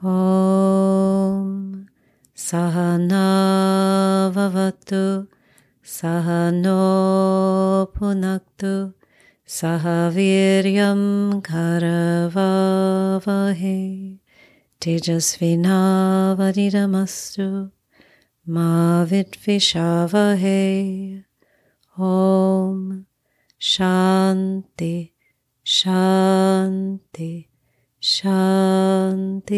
Om 0.00 1.88
Sahana 2.32 4.30
Sahanopunaktu 4.30 5.26
Sahano 5.82 7.90
Punaktu 7.92 8.94
Sahaviryam 9.44 11.42
Karavavahe 11.42 12.38
Tejasvinavadidamastu 14.80 17.72
Ma 18.46 19.04
Vidvishavahe 19.04 21.24
Om 21.98 23.04
Shanti 23.58 25.12
Shanti. 25.64 27.48
Shanti 28.00 29.56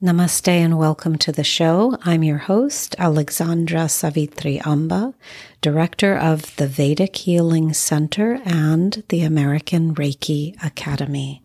Namaste 0.00 0.46
and 0.46 0.78
welcome 0.78 1.18
to 1.18 1.32
the 1.32 1.42
show. 1.42 1.98
I'm 2.04 2.22
your 2.22 2.38
host, 2.38 2.94
Alexandra 3.00 3.88
Savitri 3.88 4.60
Amba, 4.64 5.12
director 5.60 6.16
of 6.16 6.54
the 6.54 6.68
Vedic 6.68 7.16
Healing 7.16 7.72
Center 7.72 8.40
and 8.44 9.02
the 9.08 9.22
American 9.22 9.92
Reiki 9.92 10.54
Academy. 10.64 11.42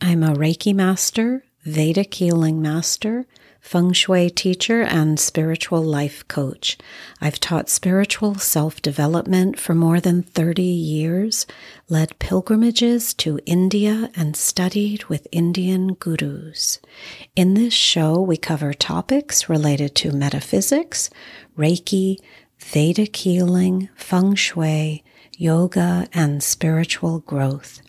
I'm 0.00 0.22
a 0.22 0.34
Reiki 0.36 0.72
master, 0.72 1.42
Vedic 1.64 2.14
healing 2.14 2.62
master, 2.62 3.26
feng 3.62 3.92
shui 3.92 4.28
teacher, 4.28 4.82
and 4.82 5.18
spiritual 5.18 5.82
life 5.82 6.26
coach. 6.26 6.76
I've 7.20 7.38
taught 7.38 7.70
spiritual 7.70 8.34
self 8.34 8.82
development 8.82 9.58
for 9.58 9.74
more 9.74 10.00
than 10.00 10.24
30 10.24 10.62
years, 10.62 11.46
led 11.88 12.18
pilgrimages 12.18 13.14
to 13.14 13.38
India, 13.46 14.10
and 14.14 14.36
studied 14.36 15.04
with 15.04 15.28
Indian 15.30 15.94
gurus. 15.94 16.80
In 17.36 17.54
this 17.54 17.72
show, 17.72 18.20
we 18.20 18.36
cover 18.36 18.74
topics 18.74 19.48
related 19.48 19.94
to 19.94 20.12
metaphysics, 20.12 21.08
Reiki, 21.56 22.18
Vedic 22.58 23.16
healing, 23.16 23.88
feng 23.94 24.34
shui, 24.34 25.04
yoga, 25.38 26.08
and 26.12 26.42
spiritual 26.42 27.20
growth. 27.20 27.80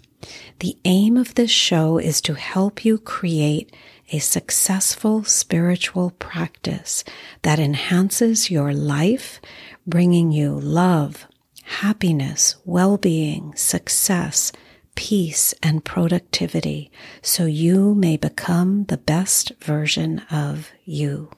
The 0.60 0.78
aim 0.86 1.18
of 1.18 1.36
this 1.36 1.52
show 1.52 1.98
is 1.98 2.22
to 2.22 2.36
help 2.36 2.86
you 2.86 2.98
create 2.98 3.76
a 4.14 4.20
successful 4.20 5.24
spiritual 5.24 6.12
practice 6.12 7.04
that 7.42 7.58
enhances 7.58 8.52
your 8.52 8.72
life, 8.72 9.42
bringing 9.88 10.32
you 10.32 10.52
love, 10.52 11.26
happiness, 11.64 12.56
well 12.64 12.96
being, 12.96 13.56
success, 13.56 14.52
peace, 14.94 15.56
and 15.64 15.84
productivity 15.84 16.92
so 17.24 17.46
you 17.46 17.96
may 17.96 18.16
become 18.16 18.84
the 18.84 19.00
best 19.00 19.52
version 19.60 20.20
of 20.30 20.72
you. 20.86 21.32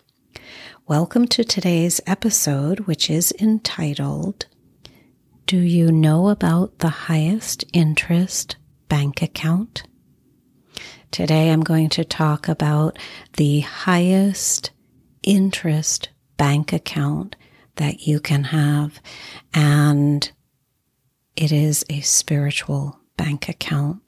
Welcome 0.86 1.30
to 1.30 1.46
today's 1.46 2.02
episode, 2.06 2.82
which 2.82 3.10
is 3.10 3.34
entitled 3.40 4.48
Do 5.46 5.58
You 5.58 5.94
Know 5.94 6.28
About 6.28 6.80
the 6.80 6.90
Highest 6.90 7.64
Interest 7.72 8.58
Bank 8.90 9.22
Account? 9.22 9.84
Today 11.16 11.50
I'm 11.50 11.62
going 11.62 11.88
to 11.92 12.04
talk 12.04 12.50
about 12.50 13.00
the 13.38 13.62
highest 13.62 14.72
interest 15.24 16.10
bank 16.36 16.74
account 16.74 17.38
that 17.78 18.06
you 18.06 18.20
can 18.20 18.44
have. 18.44 19.00
And 19.54 20.30
it 21.38 21.54
is 21.54 21.86
a 21.90 22.02
spiritual 22.02 23.00
bank 23.16 23.48
account. 23.48 24.02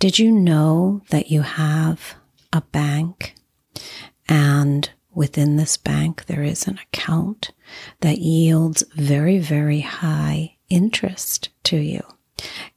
Did 0.00 0.18
you 0.18 0.32
know 0.32 1.00
that 1.10 1.30
you 1.30 1.42
have 1.42 2.16
a 2.52 2.60
bank 2.60 3.36
and 4.28 4.90
within 5.14 5.54
this 5.54 5.76
bank 5.76 6.26
there 6.26 6.42
is 6.42 6.66
an 6.66 6.80
account 6.92 7.52
that 8.00 8.18
yields 8.18 8.82
very, 8.96 9.38
very 9.38 9.82
high 9.82 10.56
interest 10.68 11.50
to 11.62 11.76
you? 11.76 12.02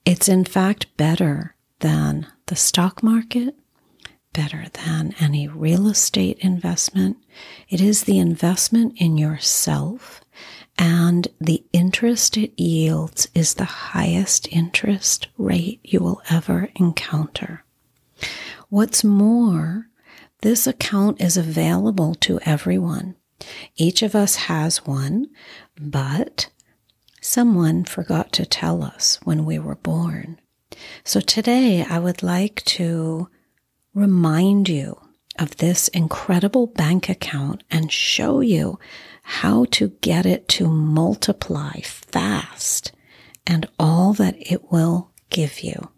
It's 0.05 0.29
in 0.29 0.45
fact 0.45 0.95
better 0.97 1.55
than 1.79 2.27
the 2.47 2.55
stock 2.55 3.01
market, 3.03 3.55
better 4.33 4.65
than 4.85 5.15
any 5.19 5.47
real 5.47 5.87
estate 5.87 6.37
investment. 6.39 7.17
It 7.67 7.81
is 7.81 8.03
the 8.03 8.19
investment 8.19 8.93
in 8.97 9.17
yourself, 9.17 10.21
and 10.77 11.27
the 11.41 11.63
interest 11.73 12.37
it 12.37 12.59
yields 12.59 13.27
is 13.33 13.55
the 13.55 13.65
highest 13.65 14.47
interest 14.51 15.27
rate 15.37 15.79
you 15.83 15.99
will 15.99 16.21
ever 16.29 16.69
encounter. 16.75 17.63
What's 18.69 19.03
more, 19.03 19.87
this 20.41 20.67
account 20.67 21.19
is 21.21 21.35
available 21.35 22.15
to 22.15 22.39
everyone. 22.45 23.15
Each 23.75 24.01
of 24.03 24.15
us 24.15 24.35
has 24.35 24.85
one, 24.85 25.27
but 25.79 26.49
someone 27.21 27.83
forgot 27.83 28.31
to 28.33 28.45
tell 28.45 28.83
us 28.83 29.19
when 29.23 29.45
we 29.45 29.59
were 29.59 29.75
born. 29.75 30.39
So 31.03 31.19
today 31.19 31.83
I 31.83 31.99
would 31.99 32.23
like 32.23 32.63
to 32.65 33.29
remind 33.93 34.69
you 34.69 34.99
of 35.37 35.57
this 35.57 35.87
incredible 35.89 36.67
bank 36.67 37.09
account 37.09 37.63
and 37.71 37.91
show 37.91 38.41
you 38.41 38.77
how 39.23 39.65
to 39.71 39.89
get 40.01 40.25
it 40.25 40.47
to 40.49 40.67
multiply 40.67 41.79
fast 41.81 42.91
and 43.47 43.67
all 43.79 44.13
that 44.13 44.35
it 44.39 44.71
will 44.71 45.11
give 45.29 45.61
you. 45.61 45.89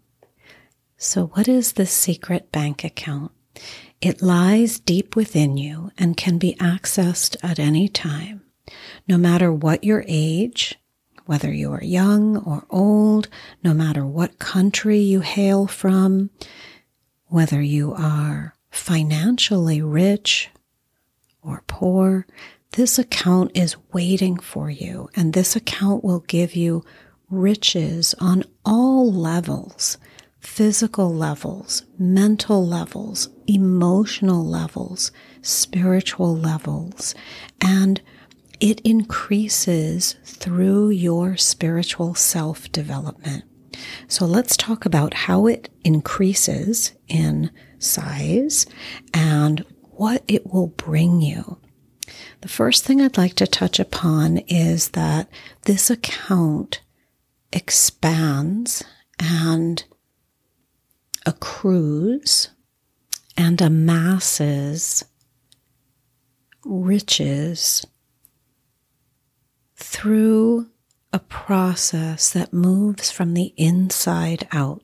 So, 0.96 1.26
what 1.26 1.48
is 1.48 1.72
the 1.72 1.86
secret 1.86 2.52
bank 2.52 2.84
account? 2.84 3.32
It 4.00 4.22
lies 4.22 4.78
deep 4.78 5.16
within 5.16 5.56
you 5.56 5.90
and 5.98 6.16
can 6.16 6.38
be 6.38 6.54
accessed 6.54 7.36
at 7.42 7.58
any 7.58 7.88
time. 7.88 8.42
No 9.08 9.18
matter 9.18 9.52
what 9.52 9.84
your 9.84 10.04
age, 10.06 10.76
whether 11.26 11.52
you 11.52 11.72
are 11.72 11.82
young 11.82 12.36
or 12.38 12.66
old, 12.70 13.28
no 13.62 13.72
matter 13.72 14.06
what 14.06 14.38
country 14.38 14.98
you 14.98 15.20
hail 15.20 15.66
from, 15.66 16.30
whether 17.26 17.62
you 17.62 17.94
are 17.94 18.54
financially 18.70 19.80
rich 19.80 20.50
or 21.42 21.62
poor, 21.66 22.26
this 22.72 22.98
account 22.98 23.50
is 23.54 23.76
waiting 23.92 24.38
for 24.38 24.70
you, 24.70 25.08
and 25.14 25.32
this 25.32 25.54
account 25.54 26.02
will 26.02 26.20
give 26.20 26.54
you 26.54 26.84
riches 27.30 28.14
on 28.20 28.44
all 28.64 29.12
levels 29.12 29.98
physical 30.42 31.14
levels, 31.14 31.84
mental 31.96 32.66
levels, 32.66 33.28
emotional 33.46 34.44
levels, 34.44 35.12
spiritual 35.40 36.36
levels, 36.36 37.14
and 37.60 38.00
it 38.62 38.80
increases 38.82 40.14
through 40.24 40.90
your 40.90 41.36
spiritual 41.36 42.14
self 42.14 42.70
development. 42.70 43.42
So 44.06 44.24
let's 44.24 44.56
talk 44.56 44.86
about 44.86 45.14
how 45.14 45.48
it 45.48 45.68
increases 45.82 46.92
in 47.08 47.50
size 47.80 48.66
and 49.12 49.64
what 49.80 50.22
it 50.28 50.46
will 50.46 50.68
bring 50.68 51.20
you. 51.20 51.58
The 52.42 52.48
first 52.48 52.84
thing 52.84 53.00
I'd 53.00 53.18
like 53.18 53.34
to 53.34 53.48
touch 53.48 53.80
upon 53.80 54.38
is 54.46 54.90
that 54.90 55.28
this 55.62 55.90
account 55.90 56.82
expands 57.52 58.84
and 59.18 59.82
accrues 61.26 62.50
and 63.36 63.60
amasses 63.60 65.04
riches 66.64 67.84
through 69.82 70.68
a 71.12 71.18
process 71.18 72.32
that 72.32 72.52
moves 72.52 73.10
from 73.10 73.34
the 73.34 73.52
inside 73.56 74.48
out. 74.52 74.82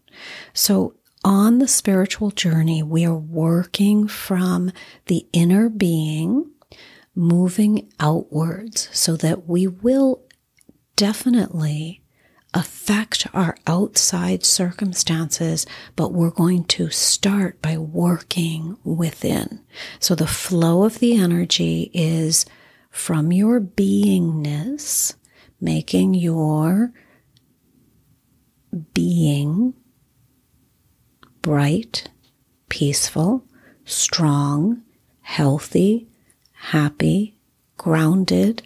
So, 0.53 0.95
on 1.25 1.59
the 1.59 1.69
spiritual 1.69 2.31
journey, 2.31 2.83
we 2.83 3.05
are 3.05 3.15
working 3.15 4.07
from 4.07 4.71
the 5.07 5.27
inner 5.33 5.69
being, 5.69 6.51
moving 7.15 7.91
outwards 7.99 8.89
so 8.93 9.17
that 9.17 9.49
we 9.49 9.67
will 9.67 10.23
definitely 10.95 12.03
affect 12.55 13.27
our 13.35 13.57
outside 13.67 14.45
circumstances, 14.45 15.67
but 15.97 16.13
we're 16.13 16.31
going 16.31 16.65
to 16.65 16.89
start 16.91 17.61
by 17.61 17.77
working 17.77 18.77
within. 18.85 19.61
So 19.99 20.15
the 20.15 20.27
flow 20.27 20.85
of 20.85 20.99
the 20.99 21.17
energy 21.17 21.91
is 21.93 22.47
from 22.91 23.33
your 23.33 23.61
beingness, 23.61 25.15
making 25.61 26.15
your 26.15 26.93
being 28.93 29.75
bright, 31.43 32.09
peaceful, 32.69 33.45
strong, 33.85 34.83
healthy, 35.21 36.09
happy, 36.53 37.37
grounded, 37.77 38.63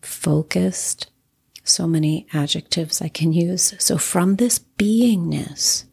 focused, 0.00 1.10
so 1.64 1.86
many 1.86 2.26
adjectives 2.32 3.02
I 3.02 3.08
can 3.08 3.32
use. 3.32 3.74
So, 3.78 3.98
from 3.98 4.36
this 4.36 4.60
beingness, 4.78 5.84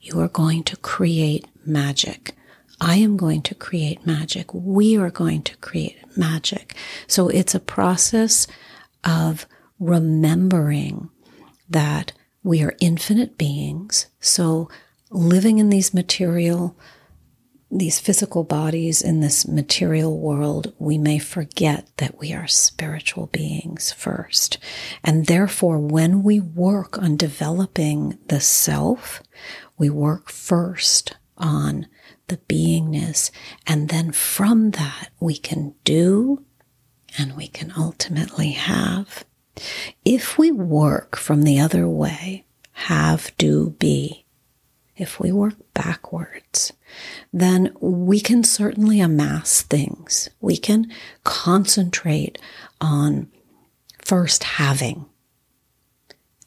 you 0.00 0.20
are 0.20 0.28
going 0.28 0.62
to 0.64 0.76
create 0.76 1.46
magic. 1.64 2.34
I 2.80 2.96
am 2.96 3.16
going 3.16 3.42
to 3.42 3.54
create 3.54 4.06
magic. 4.06 4.52
We 4.54 4.96
are 4.96 5.10
going 5.10 5.42
to 5.42 5.56
create 5.56 5.98
magic. 6.16 6.74
So, 7.06 7.28
it's 7.28 7.54
a 7.54 7.60
process 7.60 8.46
of 9.04 9.46
remembering 9.78 11.10
that 11.68 12.12
we 12.42 12.62
are 12.62 12.76
infinite 12.80 13.36
beings. 13.38 14.06
So, 14.20 14.68
living 15.10 15.58
in 15.58 15.70
these 15.70 15.92
material 15.92 16.76
these 17.70 18.00
physical 18.00 18.44
bodies 18.44 19.02
in 19.02 19.20
this 19.20 19.46
material 19.46 20.18
world, 20.18 20.72
we 20.78 20.96
may 20.96 21.18
forget 21.18 21.88
that 21.98 22.18
we 22.18 22.32
are 22.32 22.46
spiritual 22.46 23.26
beings 23.26 23.92
first. 23.92 24.58
And 25.04 25.26
therefore, 25.26 25.78
when 25.78 26.22
we 26.22 26.40
work 26.40 26.98
on 26.98 27.16
developing 27.16 28.18
the 28.28 28.40
self, 28.40 29.22
we 29.76 29.90
work 29.90 30.30
first 30.30 31.16
on 31.36 31.86
the 32.28 32.38
beingness. 32.48 33.30
And 33.66 33.88
then 33.88 34.12
from 34.12 34.72
that, 34.72 35.10
we 35.20 35.36
can 35.36 35.74
do 35.84 36.44
and 37.16 37.36
we 37.36 37.48
can 37.48 37.72
ultimately 37.76 38.52
have. 38.52 39.24
If 40.04 40.38
we 40.38 40.50
work 40.50 41.16
from 41.16 41.42
the 41.42 41.58
other 41.58 41.88
way, 41.88 42.44
have, 42.72 43.32
do, 43.38 43.74
be, 43.78 44.24
if 44.96 45.18
we 45.20 45.32
work 45.32 45.54
backwards, 45.74 46.72
then 47.32 47.72
we 47.80 48.20
can 48.20 48.44
certainly 48.44 49.00
amass 49.00 49.62
things. 49.62 50.28
We 50.40 50.56
can 50.56 50.92
concentrate 51.24 52.38
on 52.80 53.28
first 54.04 54.42
having 54.44 55.06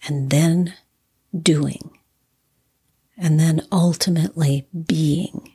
and 0.08 0.30
then 0.30 0.74
doing 1.40 1.98
and 3.18 3.40
then 3.40 3.66
ultimately 3.72 4.68
being 4.88 5.51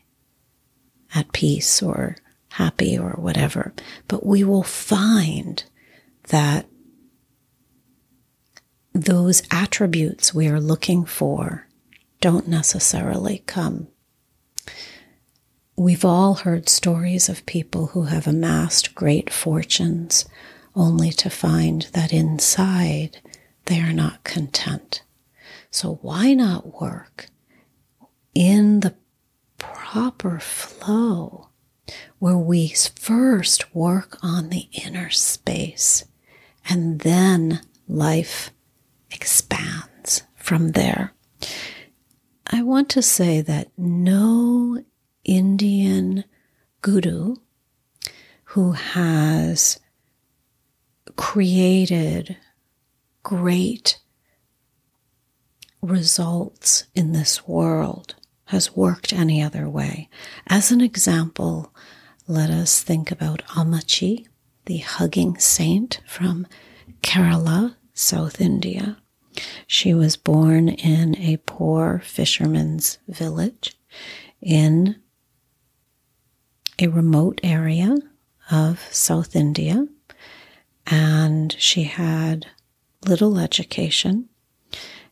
at 1.17 1.33
peace 1.33 1.83
or 1.83 2.17
happy 2.51 2.97
or 2.97 3.11
whatever. 3.13 3.73
But 4.07 4.25
we 4.25 4.45
will 4.45 4.63
find 4.63 5.65
that 6.29 6.67
those 8.93 9.43
attributes 9.51 10.35
we 10.35 10.49
are 10.49 10.61
looking 10.61 11.05
for 11.05 11.67
don't 12.21 12.49
necessarily 12.49 13.43
come. 13.47 13.89
We've 15.77 16.05
all 16.05 16.35
heard 16.35 16.69
stories 16.69 17.29
of 17.29 17.45
people 17.45 17.89
who 17.89 18.05
have 18.05 18.27
amassed 18.27 18.95
great 18.95 19.31
fortunes 19.31 20.25
only 20.75 21.11
to 21.11 21.29
find 21.29 21.83
that 21.93 22.13
inside 22.13 23.21
they 23.67 23.81
are 23.81 23.93
not 23.93 24.25
content. 24.25 25.03
So, 25.71 25.99
why 26.01 26.33
not 26.33 26.81
work 26.81 27.29
in 28.35 28.81
the 28.81 28.95
proper 29.59 30.39
flow 30.39 31.49
where 32.19 32.37
we 32.37 32.69
first 32.69 33.75
work 33.75 34.19
on 34.23 34.49
the 34.49 34.69
inner 34.85 35.11
space 35.11 36.05
and 36.69 37.01
then 37.01 37.61
life 37.89 38.51
expands 39.11 40.23
from 40.35 40.73
there? 40.73 41.13
I 42.47 42.63
want 42.63 42.89
to 42.91 43.03
say 43.03 43.41
that 43.41 43.71
no 43.77 44.85
Indian 45.25 46.25
guru 46.81 47.37
who 48.51 48.73
has 48.73 49.81
created 51.17 52.37
great 53.23 53.99
results 55.83 56.85
in 56.95 57.13
this 57.13 57.47
world 57.47 58.15
has 58.47 58.77
worked 58.77 59.13
any 59.13 59.43
other 59.43 59.69
way. 59.69 60.09
As 60.47 60.71
an 60.71 60.81
example, 60.81 61.73
let 62.27 62.51
us 62.51 62.83
think 62.83 63.11
about 63.11 63.47
Ammachi, 63.49 64.27
the 64.67 64.79
hugging 64.79 65.39
saint 65.39 66.01
from 66.07 66.47
Kerala, 67.03 67.77
South 67.95 68.41
India. 68.41 68.99
She 69.67 69.95
was 69.95 70.17
born 70.17 70.69
in 70.69 71.17
a 71.17 71.39
poor 71.39 72.01
fisherman's 72.05 72.99
village 73.09 73.77
in 74.41 74.97
a 76.79 76.89
remote 76.89 77.41
area 77.43 77.97
of 78.51 78.81
South 78.91 79.35
India, 79.35 79.87
and 80.87 81.55
she 81.59 81.85
had 81.85 82.47
little 83.07 83.39
education. 83.39 84.29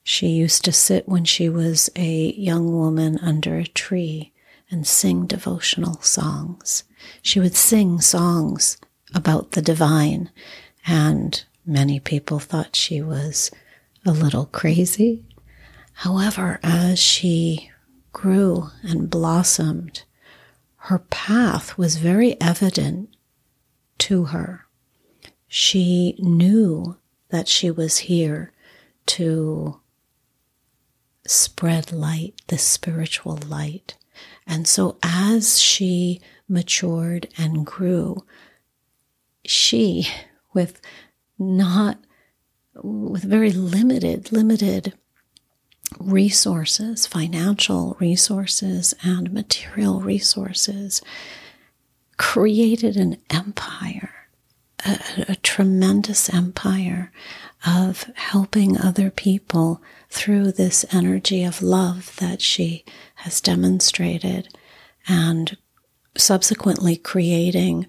She 0.07 0.29
used 0.29 0.65
to 0.67 0.73
sit 0.73 1.09
when 1.09 1.25
she 1.25 1.49
was 1.49 1.89
a 1.97 2.33
young 2.35 2.73
woman 2.73 3.19
under 3.19 3.57
a 3.57 3.67
tree 3.67 4.33
and 4.71 4.87
sing 4.87 5.27
devotional 5.27 6.01
songs. 6.03 6.85
She 7.23 7.41
would 7.41 7.55
sing 7.55 8.03
songs 8.03 8.77
about 9.15 9.53
the 9.53 9.63
divine, 9.63 10.31
and 10.87 11.43
many 11.65 12.01
people 12.01 12.39
thought 12.39 12.77
she 12.77 13.01
was 13.01 13.51
a 14.05 14.13
little 14.13 14.45
crazy. 14.45 15.25
However, 15.95 16.61
as 16.63 16.99
she 16.99 17.71
grew 18.13 18.69
and 18.83 19.09
blossomed, 19.09 20.03
her 20.77 20.99
path 20.99 21.79
was 21.79 21.97
very 21.97 22.39
evident 22.43 23.09
to 23.99 24.25
her. 24.25 24.67
She 25.49 26.15
knew 26.19 26.99
that 27.31 27.49
she 27.49 27.71
was 27.71 27.99
here 27.99 28.53
to 29.07 29.81
spread 31.27 31.93
light, 31.93 32.41
the 32.49 32.59
spiritual 32.59 33.39
light. 33.49 33.97
And 34.47 34.67
so 34.69 34.97
as 35.03 35.61
she 35.61 36.21
matured 36.49 37.29
and 37.39 37.65
grew, 37.65 38.25
she, 39.45 40.09
with 40.53 40.81
not 41.39 41.99
with 42.83 43.23
very 43.23 43.53
limited, 43.53 44.33
limited 44.33 44.95
resources, 45.99 47.07
financial 47.07 47.97
resources, 48.01 48.95
and 49.03 49.33
material 49.33 50.01
resources, 50.01 51.01
created 52.17 52.97
an 52.97 53.17
empire, 53.31 54.11
a, 54.85 54.99
a, 55.29 55.37
tremendous 55.37 56.33
empire 56.33 57.13
of 57.67 58.05
helping 58.15 58.79
other 58.79 59.11
people 59.11 59.83
through 60.11 60.53
this 60.53 60.85
energy 60.93 61.45
of 61.45 61.63
love 61.63 62.15
that 62.17 62.43
she 62.43 62.85
has 63.17 63.41
demonstrated 63.41 64.49
and 65.09 65.57
subsequently 66.17 66.97
creating 66.97 67.87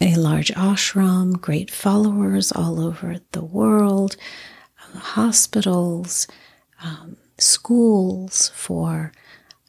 a 0.00 0.16
large 0.16 0.50
ashram, 0.52 1.40
great 1.40 1.70
followers 1.70 2.52
all 2.52 2.80
over 2.80 3.16
the 3.32 3.44
world, 3.44 4.16
uh, 4.82 4.98
hospitals, 4.98 6.26
um, 6.82 7.16
schools 7.38 8.50
for 8.54 9.12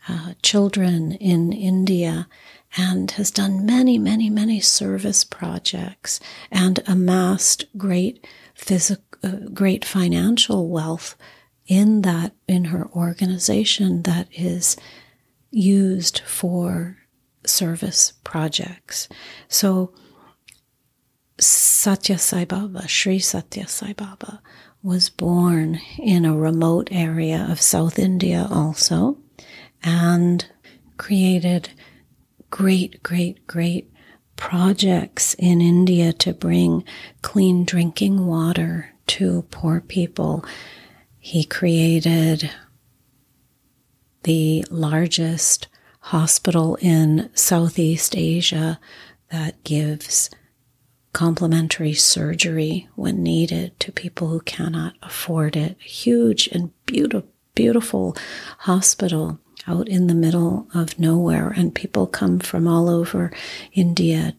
uh, 0.07 0.33
children 0.41 1.13
in 1.13 1.53
India, 1.53 2.27
and 2.77 3.11
has 3.11 3.31
done 3.31 3.65
many, 3.65 3.97
many, 3.97 4.29
many 4.29 4.59
service 4.59 5.23
projects 5.23 6.19
and 6.51 6.81
amassed 6.87 7.65
great 7.77 8.25
physical, 8.55 9.03
uh, 9.23 9.49
great 9.53 9.85
financial 9.85 10.69
wealth 10.69 11.15
in 11.67 12.01
that 12.01 12.33
in 12.47 12.65
her 12.65 12.87
organization 12.91 14.03
that 14.03 14.27
is 14.31 14.77
used 15.51 16.19
for 16.19 16.97
service 17.45 18.13
projects. 18.23 19.07
So 19.47 19.93
Satya 21.39 22.17
Sai 22.17 22.45
Baba, 22.45 22.87
Sri 22.87 23.19
Satya 23.19 23.67
Sai 23.67 23.93
Baba, 23.93 24.41
was 24.81 25.09
born 25.09 25.79
in 25.97 26.25
a 26.25 26.37
remote 26.37 26.89
area 26.91 27.47
of 27.49 27.61
South 27.61 27.97
India 27.97 28.47
also 28.49 29.17
and 29.83 30.47
created 30.97 31.69
great, 32.49 33.01
great, 33.03 33.45
great 33.47 33.91
projects 34.35 35.33
in 35.35 35.61
India 35.61 36.13
to 36.13 36.33
bring 36.33 36.83
clean 37.21 37.65
drinking 37.65 38.25
water 38.25 38.91
to 39.07 39.43
poor 39.51 39.81
people. 39.81 40.43
He 41.19 41.43
created 41.43 42.49
the 44.23 44.65
largest 44.69 45.67
hospital 45.99 46.77
in 46.81 47.29
Southeast 47.33 48.15
Asia 48.15 48.79
that 49.31 49.63
gives 49.63 50.29
complimentary 51.13 51.93
surgery 51.93 52.87
when 52.95 53.23
needed 53.23 53.79
to 53.79 53.91
people 53.91 54.27
who 54.27 54.41
cannot 54.41 54.93
afford 55.01 55.55
it. 55.55 55.77
A 55.79 55.83
huge 55.83 56.47
and 56.51 56.71
beautiful, 56.85 57.29
beautiful 57.55 58.17
hospital 58.59 59.39
out 59.67 59.87
in 59.87 60.07
the 60.07 60.15
middle 60.15 60.67
of 60.73 60.99
nowhere, 60.99 61.49
and 61.49 61.73
people 61.73 62.07
come 62.07 62.39
from 62.39 62.67
all 62.67 62.89
over 62.89 63.31
India 63.73 64.35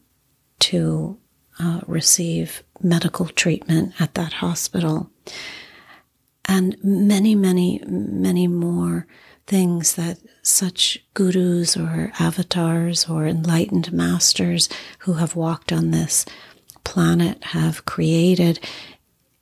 to 0.60 1.18
uh, 1.58 1.80
receive 1.86 2.62
medical 2.82 3.26
treatment 3.26 3.94
at 4.00 4.14
that 4.14 4.34
hospital. 4.34 5.10
And 6.44 6.76
many, 6.82 7.34
many, 7.34 7.82
many 7.86 8.46
more 8.46 9.06
things 9.46 9.94
that 9.94 10.18
such 10.42 10.98
gurus 11.14 11.76
or 11.76 12.12
avatars 12.18 13.08
or 13.08 13.26
enlightened 13.26 13.92
masters 13.92 14.68
who 15.00 15.14
have 15.14 15.36
walked 15.36 15.72
on 15.72 15.90
this 15.90 16.24
planet 16.84 17.42
have 17.44 17.84
created. 17.84 18.60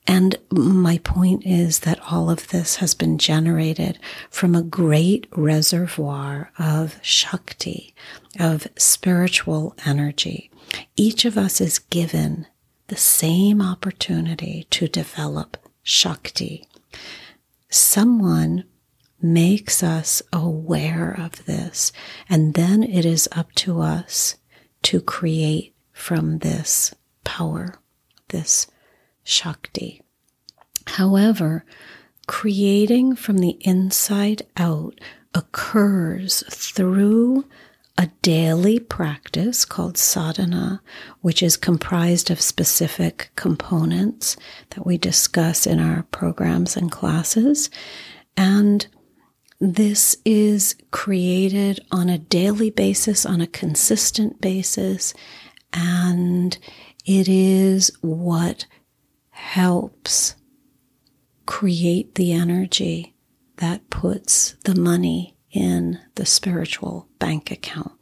And 0.07 0.37
my 0.51 0.99
point 0.99 1.47
is 1.47 1.81
that 1.81 1.99
all 2.11 2.29
of 2.29 2.49
this 2.49 2.77
has 2.77 2.95
been 2.95 3.17
generated 3.17 3.99
from 4.31 4.55
a 4.55 4.63
great 4.63 5.27
reservoir 5.35 6.53
of 6.59 6.99
Shakti, 7.03 7.95
of 8.39 8.69
spiritual 8.77 9.75
energy. 9.87 10.51
Each 10.95 11.25
of 11.25 11.39
us 11.39 11.61
is 11.61 11.79
given 11.79 12.47
the 12.89 12.97
same 12.97 13.63
opportunity 13.63 14.67
to 14.71 14.89
develop 14.89 15.57
Shakti. 15.83 16.69
Someone 17.71 18.65
makes 19.23 19.83
us 19.83 20.21
aware 20.33 21.17
of 21.19 21.47
this, 21.47 21.93
and 22.29 22.53
then 22.55 22.83
it 22.83 23.07
is 23.07 23.27
up 23.33 23.53
to 23.55 23.81
us 23.81 24.37
to 24.83 25.01
create 25.01 25.75
from 25.93 26.39
this 26.39 26.95
power, 27.25 27.81
this 28.29 28.67
Shakti. 29.25 30.03
However, 30.87 31.65
creating 32.27 33.17
from 33.17 33.39
the 33.39 33.57
inside 33.61 34.43
out 34.57 35.01
occurs 35.35 36.45
through 36.49 37.45
a 37.97 38.11
daily 38.23 38.79
practice 38.81 39.65
called 39.65 39.97
sadhana, 39.97 40.83
which 41.21 41.43
is 41.43 41.57
comprised 41.57 42.31
of 42.31 42.41
specific 42.41 43.31
components 43.37 44.37
that 44.71 44.85
we 44.85 44.99
discuss 44.99 45.67
in 45.67 45.79
our 45.79 46.03
programs 46.11 46.77
and 46.77 46.91
classes. 46.91 47.71
And 48.37 48.87
this 49.61 50.17
is 50.25 50.75
created 50.91 51.81
on 51.93 52.09
a 52.09 52.19
daily 52.19 52.71
basis, 52.71 53.25
on 53.25 53.41
a 53.41 53.47
consistent 53.47 54.41
basis, 54.41 55.15
and 55.73 56.59
it 57.07 57.29
is 57.29 57.93
what 58.01 58.67
helps 59.45 60.35
create 61.45 62.15
the 62.15 62.33
energy 62.33 63.15
that 63.59 63.91
puts 63.91 64.55
the 64.65 64.75
money 64.75 65.37
in 65.53 66.01
the 66.15 66.25
spiritual 66.25 67.07
bank 67.19 67.51
account. 67.51 67.93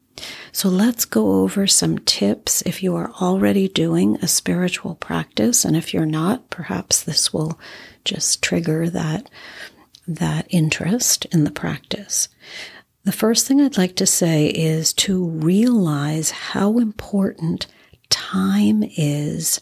So 0.52 0.68
let's 0.68 1.04
go 1.04 1.42
over 1.42 1.66
some 1.66 1.98
tips 1.98 2.62
if 2.62 2.80
you 2.80 2.94
are 2.94 3.10
already 3.20 3.66
doing 3.68 4.16
a 4.22 4.28
spiritual 4.28 4.94
practice. 4.94 5.64
And 5.64 5.76
if 5.76 5.92
you're 5.92 6.06
not, 6.06 6.48
perhaps 6.48 7.02
this 7.02 7.32
will 7.32 7.58
just 8.04 8.40
trigger 8.40 8.88
that, 8.90 9.28
that 10.06 10.46
interest 10.48 11.24
in 11.32 11.42
the 11.42 11.50
practice. 11.50 12.28
The 13.02 13.12
first 13.12 13.48
thing 13.48 13.60
I'd 13.60 13.76
like 13.76 13.96
to 13.96 14.06
say 14.06 14.46
is 14.46 14.92
to 14.94 15.26
realize 15.26 16.30
how 16.30 16.78
important 16.78 17.66
time 18.10 18.84
is 18.96 19.60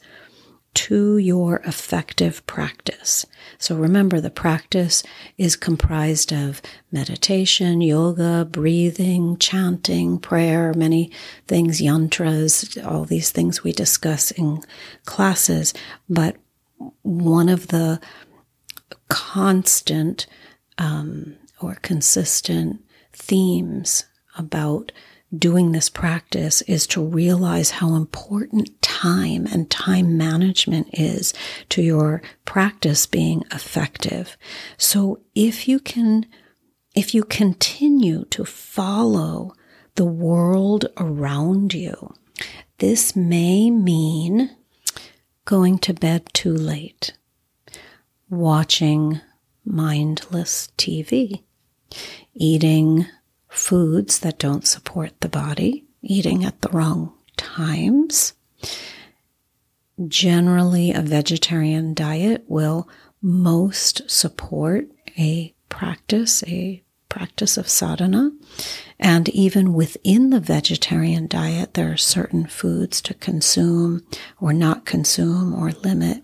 to 0.72 1.18
your 1.18 1.56
effective 1.66 2.46
practice. 2.46 3.26
So 3.58 3.76
remember, 3.76 4.20
the 4.20 4.30
practice 4.30 5.02
is 5.36 5.56
comprised 5.56 6.32
of 6.32 6.62
meditation, 6.92 7.80
yoga, 7.80 8.46
breathing, 8.48 9.36
chanting, 9.38 10.18
prayer, 10.18 10.72
many 10.74 11.10
things, 11.48 11.80
yantras, 11.80 12.82
all 12.86 13.04
these 13.04 13.30
things 13.30 13.64
we 13.64 13.72
discuss 13.72 14.30
in 14.30 14.62
classes. 15.04 15.74
But 16.08 16.36
one 17.02 17.48
of 17.48 17.68
the 17.68 18.00
constant 19.08 20.26
um, 20.78 21.36
or 21.60 21.74
consistent 21.82 22.82
themes 23.12 24.04
about 24.36 24.92
doing 25.37 25.72
this 25.72 25.88
practice 25.88 26.62
is 26.62 26.87
to 26.88 27.04
realize 27.04 27.70
how 27.70 27.94
important 27.94 28.80
time 28.82 29.46
and 29.46 29.70
time 29.70 30.16
management 30.16 30.88
is 30.92 31.32
to 31.68 31.82
your 31.82 32.22
practice 32.44 33.06
being 33.06 33.44
effective. 33.52 34.37
So 34.76 35.20
if 35.34 35.68
you 35.68 35.78
can, 35.78 36.26
if 36.94 37.14
you 37.14 37.22
continue 37.22 38.25
to 38.26 38.44
follow 38.44 39.52
the 39.94 40.04
world 40.04 40.87
around 40.96 41.75
you, 41.75 42.14
this 42.78 43.14
may 43.14 43.70
mean 43.70 44.50
going 45.44 45.78
to 45.78 45.94
bed 45.94 46.28
too 46.32 46.54
late, 46.54 47.12
watching 48.28 49.20
mindless 49.64 50.68
TV, 50.76 51.42
eating 52.34 53.06
foods 53.50 54.21
that 54.21 54.38
don't 54.38 54.66
support 54.66 55.21
the 55.21 55.28
body, 55.28 55.85
eating 56.02 56.45
at 56.45 56.61
the 56.62 56.69
wrong 56.71 57.12
times. 57.37 58.33
Generally, 60.09 60.92
a 60.92 61.02
vegetarian 61.02 61.92
diet 61.92 62.45
will 62.49 62.88
most 63.21 64.09
support 64.11 64.87
a 65.19 65.54
practice, 65.69 66.42
a 66.47 66.83
practice 67.09 67.59
of 67.59 67.69
sadhana. 67.69 68.30
And 68.99 69.28
even 69.30 69.75
within 69.75 70.30
the 70.30 70.40
vegetarian 70.40 71.26
diet, 71.26 71.75
there 71.75 71.92
are 71.92 71.99
certain 71.99 72.47
foods 72.47 73.02
to 73.02 73.14
consume 73.14 74.07
or 74.40 74.52
not 74.52 74.87
consume 74.87 75.54
or 75.54 75.73
limit. 75.73 76.23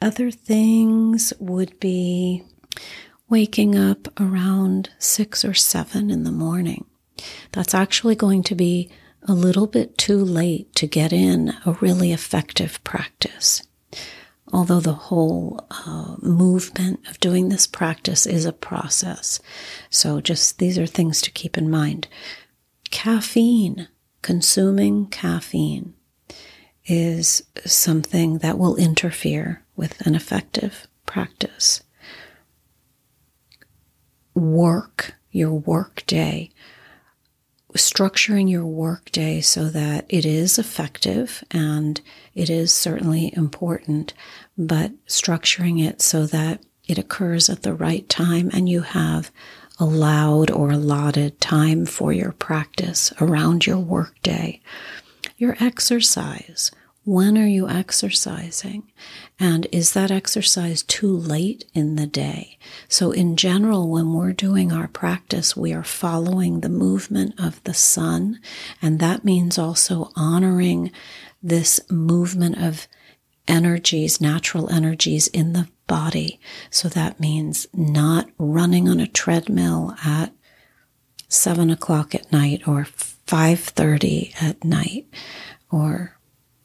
Other 0.00 0.32
things 0.32 1.32
would 1.38 1.78
be 1.78 2.42
waking 3.32 3.74
up 3.74 4.08
around 4.20 4.90
six 4.98 5.42
or 5.42 5.54
seven 5.54 6.10
in 6.10 6.22
the 6.22 6.30
morning. 6.30 6.84
That's 7.52 7.74
actually 7.74 8.14
going 8.14 8.42
to 8.42 8.54
be 8.54 8.90
a 9.22 9.32
little 9.32 9.66
bit 9.66 9.96
too 9.96 10.22
late 10.22 10.74
to 10.74 10.86
get 10.86 11.14
in 11.14 11.54
a 11.64 11.72
really 11.80 12.12
effective 12.12 12.84
practice. 12.84 13.62
Although 14.52 14.80
the 14.80 14.92
whole 15.08 15.66
uh, 15.70 16.16
movement 16.20 17.00
of 17.08 17.20
doing 17.20 17.48
this 17.48 17.66
practice 17.66 18.26
is 18.26 18.44
a 18.44 18.52
process. 18.52 19.40
So, 19.88 20.20
just 20.20 20.58
these 20.58 20.78
are 20.78 20.86
things 20.86 21.22
to 21.22 21.30
keep 21.30 21.56
in 21.56 21.70
mind. 21.70 22.08
Caffeine, 22.90 23.88
consuming 24.20 25.06
caffeine, 25.06 25.94
is 26.84 27.42
something 27.64 28.38
that 28.38 28.58
will 28.58 28.76
interfere 28.76 29.64
with 29.74 30.06
an 30.06 30.14
effective 30.14 30.86
practice 31.06 31.82
work, 34.34 35.14
your 35.30 35.52
work 35.52 36.04
day, 36.06 36.50
structuring 37.74 38.50
your 38.50 38.66
work 38.66 39.10
day 39.12 39.40
so 39.40 39.68
that 39.70 40.04
it 40.08 40.26
is 40.26 40.58
effective 40.58 41.42
and 41.50 42.00
it 42.34 42.50
is 42.50 42.72
certainly 42.72 43.32
important, 43.34 44.12
but 44.58 44.92
structuring 45.06 45.82
it 45.84 46.02
so 46.02 46.26
that 46.26 46.62
it 46.86 46.98
occurs 46.98 47.48
at 47.48 47.62
the 47.62 47.74
right 47.74 48.08
time 48.08 48.50
and 48.52 48.68
you 48.68 48.82
have 48.82 49.30
allowed 49.78 50.50
or 50.50 50.70
allotted 50.70 51.40
time 51.40 51.86
for 51.86 52.12
your 52.12 52.32
practice 52.32 53.12
around 53.20 53.66
your 53.66 53.78
work 53.78 54.20
day. 54.22 54.60
Your 55.38 55.56
exercise, 55.60 56.70
when 57.04 57.36
are 57.36 57.46
you 57.46 57.68
exercising? 57.68 58.90
And 59.38 59.66
is 59.72 59.92
that 59.92 60.10
exercise 60.10 60.82
too 60.82 61.16
late 61.16 61.64
in 61.74 61.96
the 61.96 62.06
day? 62.06 62.58
So, 62.88 63.10
in 63.10 63.36
general, 63.36 63.88
when 63.88 64.12
we're 64.12 64.32
doing 64.32 64.72
our 64.72 64.88
practice, 64.88 65.56
we 65.56 65.72
are 65.72 65.82
following 65.82 66.60
the 66.60 66.68
movement 66.68 67.34
of 67.38 67.62
the 67.64 67.74
sun. 67.74 68.40
And 68.80 69.00
that 69.00 69.24
means 69.24 69.58
also 69.58 70.12
honoring 70.14 70.92
this 71.42 71.80
movement 71.90 72.62
of 72.62 72.86
energies, 73.48 74.20
natural 74.20 74.70
energies 74.70 75.26
in 75.28 75.52
the 75.52 75.68
body. 75.86 76.40
So 76.70 76.88
that 76.88 77.20
means 77.20 77.66
not 77.74 78.30
running 78.38 78.88
on 78.88 79.00
a 79.00 79.06
treadmill 79.06 79.94
at 80.04 80.32
seven 81.28 81.70
o'clock 81.70 82.14
at 82.14 82.30
night 82.30 82.66
or 82.66 82.86
5.30 83.26 84.40
at 84.42 84.64
night 84.64 85.06
or 85.70 86.16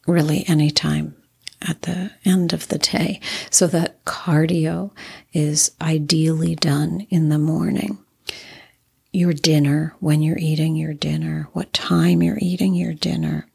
really 0.07 0.45
any 0.47 0.71
time 0.71 1.15
at 1.67 1.83
the 1.83 2.11
end 2.25 2.53
of 2.53 2.67
the 2.67 2.77
day. 2.77 3.19
So 3.49 3.67
that 3.67 4.03
cardio 4.05 4.91
is 5.33 5.71
ideally 5.81 6.55
done 6.55 7.07
in 7.09 7.29
the 7.29 7.39
morning. 7.39 7.99
Your 9.11 9.33
dinner, 9.33 9.95
when 9.99 10.21
you're 10.21 10.37
eating 10.37 10.75
your 10.75 10.93
dinner, 10.93 11.49
what 11.53 11.73
time 11.73 12.21
you're 12.21 12.37
eating 12.39 12.75
your 12.75 12.93
dinner. 12.93 13.47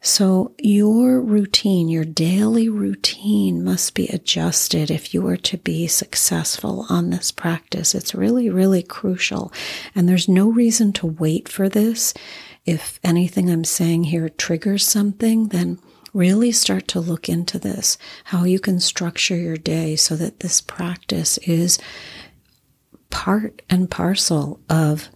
So 0.00 0.54
your 0.58 1.20
routine, 1.20 1.88
your 1.88 2.04
daily 2.04 2.68
routine 2.68 3.62
must 3.62 3.94
be 3.94 4.08
adjusted 4.08 4.90
if 4.90 5.14
you 5.14 5.26
are 5.28 5.36
to 5.36 5.56
be 5.56 5.86
successful 5.86 6.86
on 6.88 7.10
this 7.10 7.30
practice. 7.30 7.94
It's 7.94 8.14
really, 8.14 8.50
really 8.50 8.82
crucial. 8.82 9.52
And 9.94 10.08
there's 10.08 10.28
no 10.28 10.48
reason 10.48 10.92
to 10.94 11.06
wait 11.06 11.48
for 11.48 11.68
this. 11.68 12.12
If 12.66 12.98
anything 13.04 13.50
I'm 13.50 13.64
saying 13.64 14.04
here 14.04 14.28
triggers 14.28 14.86
something, 14.86 15.48
then 15.48 15.78
really 16.14 16.52
start 16.52 16.88
to 16.88 17.00
look 17.00 17.28
into 17.28 17.58
this, 17.58 17.98
how 18.24 18.44
you 18.44 18.58
can 18.58 18.80
structure 18.80 19.36
your 19.36 19.56
day 19.56 19.96
so 19.96 20.16
that 20.16 20.40
this 20.40 20.60
practice 20.60 21.36
is 21.38 21.78
part 23.10 23.60
and 23.68 23.90
parcel 23.90 24.60
of 24.70 25.08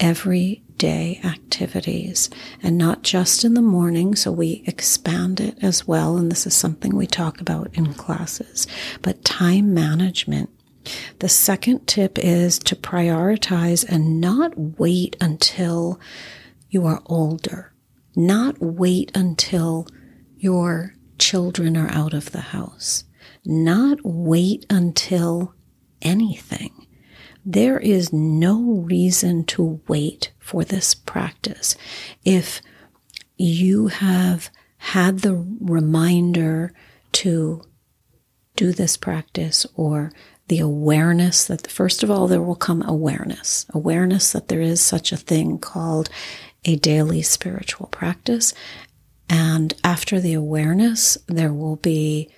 everyday 0.00 1.20
activities 1.24 2.30
and 2.62 2.78
not 2.78 3.02
just 3.02 3.44
in 3.44 3.54
the 3.54 3.62
morning. 3.62 4.14
So 4.14 4.32
we 4.32 4.62
expand 4.66 5.40
it 5.40 5.58
as 5.62 5.86
well. 5.86 6.16
And 6.16 6.30
this 6.30 6.46
is 6.46 6.54
something 6.54 6.96
we 6.96 7.06
talk 7.06 7.40
about 7.40 7.70
in 7.74 7.94
classes, 7.94 8.66
but 9.02 9.24
time 9.24 9.74
management. 9.74 10.50
The 11.20 11.28
second 11.28 11.86
tip 11.86 12.18
is 12.18 12.58
to 12.60 12.76
prioritize 12.76 13.84
and 13.88 14.20
not 14.20 14.78
wait 14.78 15.16
until 15.20 15.98
you 16.68 16.84
are 16.84 17.02
older, 17.06 17.72
not 18.14 18.56
wait 18.60 19.10
until 19.14 19.86
your 20.44 20.94
children 21.18 21.74
are 21.74 21.90
out 21.90 22.12
of 22.12 22.32
the 22.32 22.40
house, 22.52 23.04
not 23.46 23.96
wait 24.04 24.66
until 24.68 25.54
anything. 26.02 26.86
There 27.46 27.78
is 27.78 28.12
no 28.12 28.60
reason 28.60 29.44
to 29.44 29.80
wait 29.88 30.32
for 30.38 30.62
this 30.62 30.94
practice. 30.94 31.76
If 32.26 32.60
you 33.38 33.86
have 33.86 34.50
had 34.76 35.20
the 35.20 35.34
reminder 35.62 36.74
to 37.12 37.62
do 38.54 38.72
this 38.72 38.98
practice 38.98 39.64
or 39.76 40.12
the 40.48 40.58
awareness 40.58 41.46
that, 41.46 41.70
first 41.70 42.02
of 42.02 42.10
all, 42.10 42.28
there 42.28 42.42
will 42.42 42.54
come 42.54 42.82
awareness, 42.82 43.64
awareness 43.72 44.32
that 44.32 44.48
there 44.48 44.60
is 44.60 44.82
such 44.82 45.10
a 45.10 45.16
thing 45.16 45.58
called 45.58 46.10
a 46.66 46.76
daily 46.76 47.22
spiritual 47.22 47.86
practice. 47.86 48.52
And 49.28 49.74
after 49.82 50.20
the 50.20 50.34
awareness, 50.34 51.16
there 51.26 51.52
will 51.52 51.76
be 51.76 52.30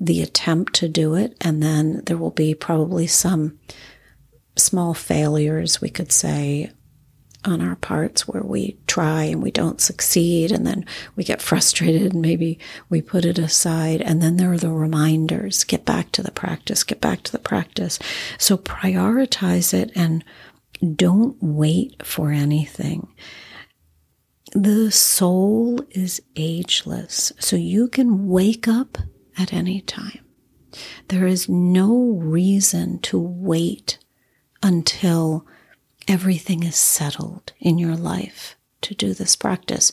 the 0.00 0.22
attempt 0.22 0.74
to 0.76 0.88
do 0.88 1.14
it. 1.14 1.36
And 1.40 1.62
then 1.62 2.02
there 2.06 2.16
will 2.16 2.30
be 2.30 2.54
probably 2.54 3.06
some 3.06 3.58
small 4.56 4.94
failures, 4.94 5.80
we 5.80 5.90
could 5.90 6.10
say, 6.10 6.70
on 7.44 7.62
our 7.62 7.76
parts 7.76 8.28
where 8.28 8.42
we 8.42 8.78
try 8.86 9.24
and 9.24 9.42
we 9.42 9.50
don't 9.50 9.80
succeed. 9.80 10.52
And 10.52 10.66
then 10.66 10.84
we 11.16 11.24
get 11.24 11.42
frustrated 11.42 12.12
and 12.12 12.22
maybe 12.22 12.58
we 12.88 13.00
put 13.00 13.24
it 13.24 13.38
aside. 13.38 14.00
And 14.02 14.22
then 14.22 14.36
there 14.36 14.52
are 14.52 14.58
the 14.58 14.70
reminders 14.70 15.64
get 15.64 15.84
back 15.84 16.12
to 16.12 16.22
the 16.22 16.30
practice 16.30 16.84
get 16.84 17.00
back 17.00 17.22
to 17.24 17.32
the 17.32 17.38
practice. 17.38 17.98
So 18.38 18.56
prioritize 18.56 19.72
it 19.72 19.90
and 19.94 20.24
don't 20.96 21.36
wait 21.42 22.04
for 22.04 22.30
anything 22.30 23.08
the 24.52 24.90
soul 24.90 25.80
is 25.90 26.20
ageless 26.36 27.32
so 27.38 27.56
you 27.56 27.88
can 27.88 28.28
wake 28.28 28.66
up 28.66 28.98
at 29.38 29.52
any 29.52 29.80
time 29.80 30.24
there 31.08 31.26
is 31.26 31.48
no 31.48 32.12
reason 32.18 32.98
to 33.00 33.18
wait 33.18 33.98
until 34.62 35.46
everything 36.06 36.62
is 36.62 36.76
settled 36.76 37.52
in 37.58 37.78
your 37.78 37.96
life 37.96 38.56
to 38.82 38.94
do 38.94 39.14
this 39.14 39.36
practice. 39.36 39.92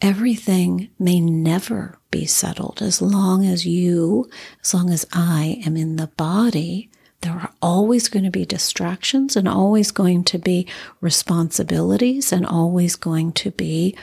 Everything 0.00 0.90
may 0.98 1.20
never 1.20 1.98
be 2.10 2.26
settled 2.26 2.80
as 2.80 3.02
long 3.02 3.46
as 3.46 3.66
you, 3.66 4.28
as 4.62 4.72
long 4.72 4.90
as 4.90 5.06
I 5.12 5.62
am 5.64 5.76
in 5.76 5.96
the 5.96 6.06
body. 6.08 6.89
There 7.22 7.32
are 7.32 7.52
always 7.60 8.08
going 8.08 8.24
to 8.24 8.30
be 8.30 8.46
distractions 8.46 9.36
and 9.36 9.46
always 9.46 9.90
going 9.90 10.24
to 10.24 10.38
be 10.38 10.66
responsibilities 11.00 12.32
and 12.32 12.46
always 12.46 12.96
going 12.96 13.32
to 13.32 13.50
be 13.50 13.94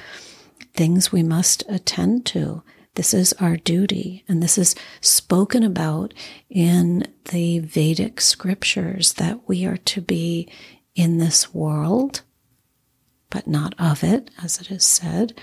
things 0.73 1.11
we 1.11 1.23
must 1.23 1.63
attend 1.67 2.25
to. 2.27 2.61
This 2.93 3.13
is 3.13 3.33
our 3.33 3.57
duty, 3.57 4.23
and 4.27 4.41
this 4.41 4.57
is 4.57 4.75
spoken 5.01 5.63
about 5.63 6.13
in 6.49 7.07
the 7.25 7.59
Vedic 7.59 8.21
scriptures 8.21 9.13
that 9.13 9.47
we 9.47 9.65
are 9.65 9.77
to 9.77 10.01
be 10.01 10.49
in 10.95 11.19
this 11.19 11.53
world, 11.53 12.21
but 13.29 13.47
not 13.47 13.75
of 13.77 14.03
it, 14.03 14.31
as 14.41 14.59
it 14.59 14.71
is 14.71 14.83
said. 14.83 15.39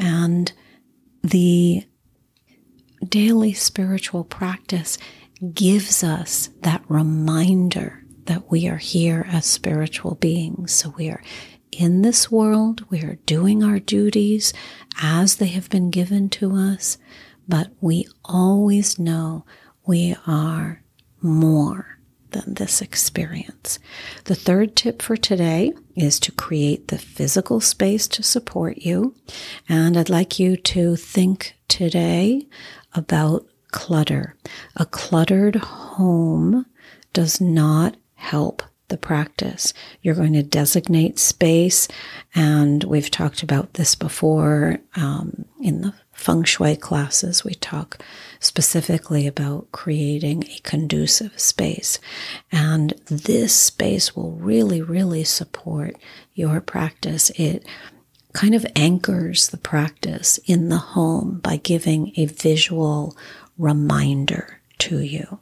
And 0.00 0.52
the 1.22 1.84
daily 3.08 3.52
spiritual 3.52 4.24
practice 4.24 4.98
gives 5.52 6.04
us 6.04 6.50
that 6.62 6.84
reminder 6.88 8.04
that 8.24 8.50
we 8.50 8.68
are 8.68 8.76
here 8.76 9.26
as 9.28 9.46
spiritual 9.46 10.14
beings. 10.16 10.72
So 10.72 10.94
we 10.96 11.08
are 11.08 11.22
in 11.72 12.02
this 12.02 12.30
world, 12.30 12.84
we 12.90 13.00
are 13.02 13.18
doing 13.26 13.62
our 13.62 13.78
duties 13.78 14.52
as 15.00 15.36
they 15.36 15.46
have 15.46 15.70
been 15.70 15.90
given 15.90 16.28
to 16.30 16.56
us, 16.56 16.98
but 17.48 17.70
we 17.80 18.06
always 18.24 18.98
know 18.98 19.44
we 19.86 20.16
are 20.26 20.82
more 21.20 21.98
than 22.30 22.54
this 22.54 22.80
experience. 22.80 23.78
The 24.24 24.34
third 24.34 24.76
tip 24.76 25.02
for 25.02 25.16
today 25.16 25.72
is 25.96 26.20
to 26.20 26.32
create 26.32 26.88
the 26.88 26.98
physical 26.98 27.60
space 27.60 28.06
to 28.08 28.22
support 28.22 28.78
you. 28.78 29.14
And 29.68 29.96
I'd 29.96 30.08
like 30.08 30.38
you 30.38 30.56
to 30.56 30.96
think 30.96 31.56
today 31.68 32.46
about 32.94 33.46
clutter. 33.70 34.34
A 34.76 34.86
cluttered 34.86 35.56
home 35.56 36.66
does 37.12 37.40
not 37.40 37.96
help 38.14 38.62
the 38.88 38.98
practice. 38.98 39.72
You're 40.02 40.14
going 40.14 40.34
to 40.34 40.42
designate 40.42 41.18
space, 41.18 41.88
and 42.34 42.84
we've 42.84 43.10
talked 43.10 43.42
about 43.42 43.74
this 43.74 43.94
before 43.94 44.78
um, 44.96 45.46
in 45.60 45.80
the 45.80 45.94
feng 46.12 46.44
shui 46.44 46.76
classes. 46.76 47.44
We 47.44 47.54
talk 47.54 48.02
specifically 48.40 49.26
about 49.26 49.72
creating 49.72 50.44
a 50.44 50.60
conducive 50.62 51.38
space, 51.40 51.98
and 52.52 52.90
this 53.06 53.54
space 53.54 54.14
will 54.14 54.32
really, 54.32 54.82
really 54.82 55.24
support 55.24 55.96
your 56.34 56.60
practice. 56.60 57.30
It 57.36 57.64
kind 58.32 58.54
of 58.54 58.66
anchors 58.76 59.48
the 59.48 59.58
practice 59.58 60.38
in 60.46 60.68
the 60.68 60.78
home 60.78 61.40
by 61.42 61.56
giving 61.56 62.12
a 62.16 62.26
visual 62.26 63.16
reminder 63.60 64.60
to 64.78 65.00
you. 65.00 65.38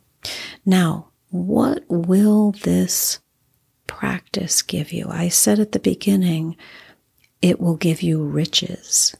Now, 0.67 1.09
what 1.31 1.85
will 1.89 2.53
this 2.53 3.21
practice 3.87 4.61
give 4.63 4.93
you? 4.93 5.07
I 5.09 5.29
said 5.29 5.59
at 5.61 5.73
the 5.73 5.79
beginning, 5.79 6.57
it 7.41 7.61
will 7.61 7.77
give 7.77 8.03
you 8.03 8.23
riches. 8.23 9.15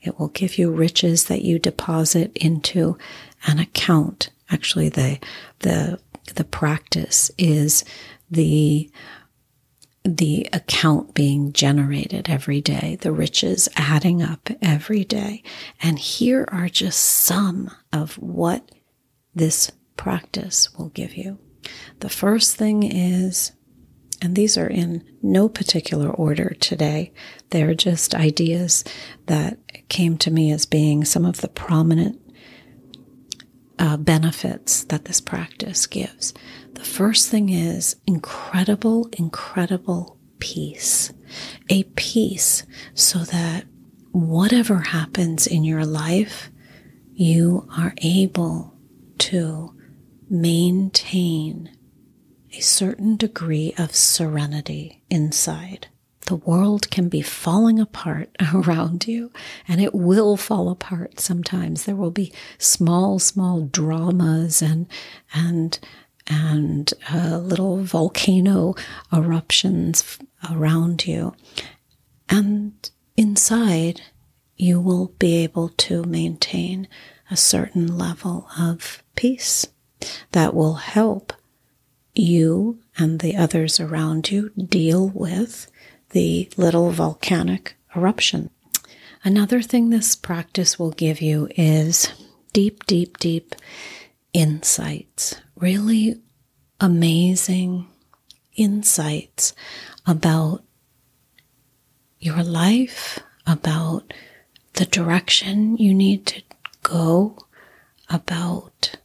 It 0.00 0.18
will 0.18 0.28
give 0.28 0.56
you 0.56 0.70
riches 0.70 1.24
that 1.24 1.42
you 1.42 1.58
deposit 1.58 2.30
into 2.36 2.96
an 3.46 3.58
account. 3.58 4.30
Actually, 4.50 4.88
the, 4.88 5.18
the, 5.60 5.98
the 6.36 6.44
practice 6.44 7.30
is 7.36 7.84
the, 8.30 8.88
the 10.06 10.48
account 10.52 11.14
being 11.14 11.52
generated 11.52 12.28
every 12.28 12.60
day, 12.60 12.96
the 13.00 13.12
riches 13.12 13.68
adding 13.76 14.22
up 14.22 14.48
every 14.62 15.04
day. 15.04 15.42
And 15.82 15.98
here 15.98 16.48
are 16.52 16.68
just 16.68 17.00
some 17.00 17.70
of 17.92 18.14
what 18.14 18.70
this 19.34 19.72
practice 19.96 20.72
will 20.78 20.90
give 20.90 21.16
you. 21.16 21.38
The 22.00 22.08
first 22.08 22.56
thing 22.56 22.82
is 22.82 23.52
and 24.22 24.34
these 24.34 24.56
are 24.56 24.68
in 24.68 25.04
no 25.22 25.48
particular 25.48 26.08
order 26.08 26.56
today. 26.58 27.12
They're 27.50 27.74
just 27.74 28.14
ideas 28.14 28.82
that 29.26 29.58
came 29.88 30.16
to 30.18 30.30
me 30.30 30.50
as 30.52 30.64
being 30.64 31.04
some 31.04 31.26
of 31.26 31.42
the 31.42 31.48
prominent 31.48 32.20
uh, 33.78 33.96
benefits 33.96 34.84
that 34.84 35.04
this 35.04 35.20
practice 35.20 35.86
gives. 35.86 36.32
The 36.72 36.84
first 36.84 37.28
thing 37.28 37.48
is 37.50 37.96
incredible, 38.06 39.08
incredible 39.12 40.18
peace. 40.38 41.12
A 41.68 41.84
peace 41.84 42.64
so 42.94 43.20
that 43.20 43.64
whatever 44.12 44.78
happens 44.78 45.46
in 45.46 45.64
your 45.64 45.84
life, 45.84 46.50
you 47.12 47.68
are 47.76 47.94
able 47.98 48.74
to 49.18 49.74
maintain 50.28 51.76
a 52.52 52.60
certain 52.60 53.16
degree 53.16 53.74
of 53.78 53.94
serenity 53.94 55.02
inside. 55.10 55.88
The 56.26 56.36
world 56.36 56.90
can 56.90 57.08
be 57.08 57.22
falling 57.22 57.78
apart 57.78 58.30
around 58.54 59.06
you, 59.06 59.32
and 59.66 59.80
it 59.80 59.94
will 59.94 60.36
fall 60.36 60.68
apart 60.68 61.20
sometimes. 61.20 61.84
There 61.84 61.96
will 61.96 62.10
be 62.10 62.32
small, 62.58 63.18
small 63.18 63.62
dramas 63.62 64.60
and, 64.60 64.86
and, 65.32 65.78
and 66.26 66.92
uh, 67.12 67.38
little 67.38 67.82
volcano 67.82 68.74
eruptions 69.12 70.18
around 70.50 71.06
you. 71.06 71.34
And 72.28 72.72
inside, 73.16 74.02
you 74.56 74.80
will 74.80 75.12
be 75.18 75.36
able 75.36 75.68
to 75.68 76.02
maintain 76.04 76.88
a 77.30 77.36
certain 77.36 77.98
level 77.98 78.48
of 78.58 79.02
peace 79.14 79.66
that 80.32 80.54
will 80.54 80.74
help 80.74 81.32
you 82.14 82.80
and 82.96 83.20
the 83.20 83.36
others 83.36 83.78
around 83.78 84.30
you 84.30 84.50
deal 84.50 85.08
with 85.08 85.70
the 86.10 86.48
little 86.56 86.90
volcanic 86.90 87.76
eruption. 87.96 88.50
Another 89.24 89.60
thing 89.62 89.90
this 89.90 90.14
practice 90.14 90.78
will 90.78 90.92
give 90.92 91.20
you 91.20 91.48
is 91.56 92.12
deep, 92.52 92.86
deep, 92.86 93.18
deep 93.18 93.54
insights, 94.32 95.40
really 95.56 96.20
amazing 96.80 97.88
insights 98.54 99.54
about 100.06 100.62
your 102.18 102.42
life, 102.42 103.18
about 103.46 104.12
the 104.74 104.86
direction 104.86 105.76
you 105.76 105.94
need 105.94 106.26
to 106.26 106.42
go, 106.82 107.36
about 108.08 108.96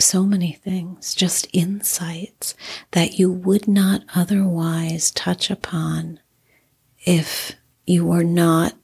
so 0.00 0.24
many 0.24 0.52
things, 0.52 1.14
just 1.14 1.46
insights 1.52 2.54
that 2.92 3.18
you 3.18 3.30
would 3.30 3.68
not 3.68 4.02
otherwise 4.14 5.10
touch 5.10 5.50
upon 5.50 6.20
if 7.04 7.52
you 7.86 8.04
were 8.04 8.24
not 8.24 8.74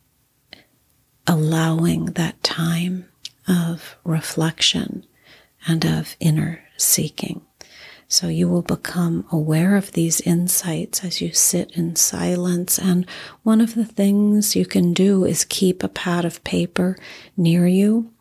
allowing 1.27 2.07
that 2.07 2.43
time 2.43 3.09
of 3.49 3.97
reflection 4.05 5.05
and 5.67 5.85
of 5.85 6.17
inner 6.21 6.63
seeking. 6.77 7.43
So 8.09 8.29
you 8.29 8.49
will 8.49 8.63
become 8.63 9.27
aware 9.33 9.77
of 9.77 9.93
these 9.93 10.21
insights 10.21 11.05
as 11.05 11.21
you 11.21 11.33
sit 11.33 11.73
in 11.73 11.97
silence. 11.97 12.79
And 12.79 13.05
one 13.43 13.61
of 13.61 13.75
the 13.75 13.85
things 13.85 14.55
you 14.55 14.65
can 14.65 14.93
do 14.93 15.25
is 15.25 15.45
keep 15.45 15.83
a 15.83 15.89
pad 15.89 16.25
of 16.25 16.45
paper 16.45 16.97
near 17.37 17.67
you 17.67 18.13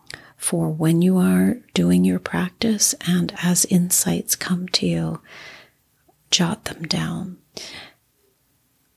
for 0.46 0.70
when 0.70 1.02
you 1.02 1.18
are 1.18 1.58
doing 1.74 2.06
your 2.06 2.20
practice. 2.20 2.94
And 3.08 3.34
as 3.42 3.66
insights 3.66 4.36
come 4.36 4.68
to 4.70 4.86
you, 4.86 5.20
jot 6.30 6.66
them 6.66 6.84
down. 6.84 7.38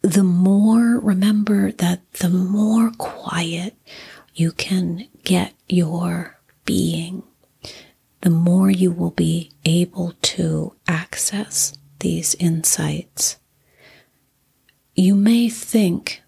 The 0.02 0.24
more, 0.24 1.00
remember 1.00 1.72
that 1.72 2.12
the 2.12 2.28
more 2.28 2.90
quiet 2.98 3.78
you 4.34 4.52
can 4.52 5.08
get 5.24 5.54
your 5.70 6.38
being, 6.66 7.22
the 8.20 8.28
more 8.28 8.70
you 8.70 8.90
will 8.90 9.12
be 9.12 9.50
able 9.64 10.12
to 10.20 10.74
access 10.86 11.78
these 12.00 12.34
insights. 12.34 13.38
You 14.94 15.14
may 15.14 15.48
think 15.48 16.22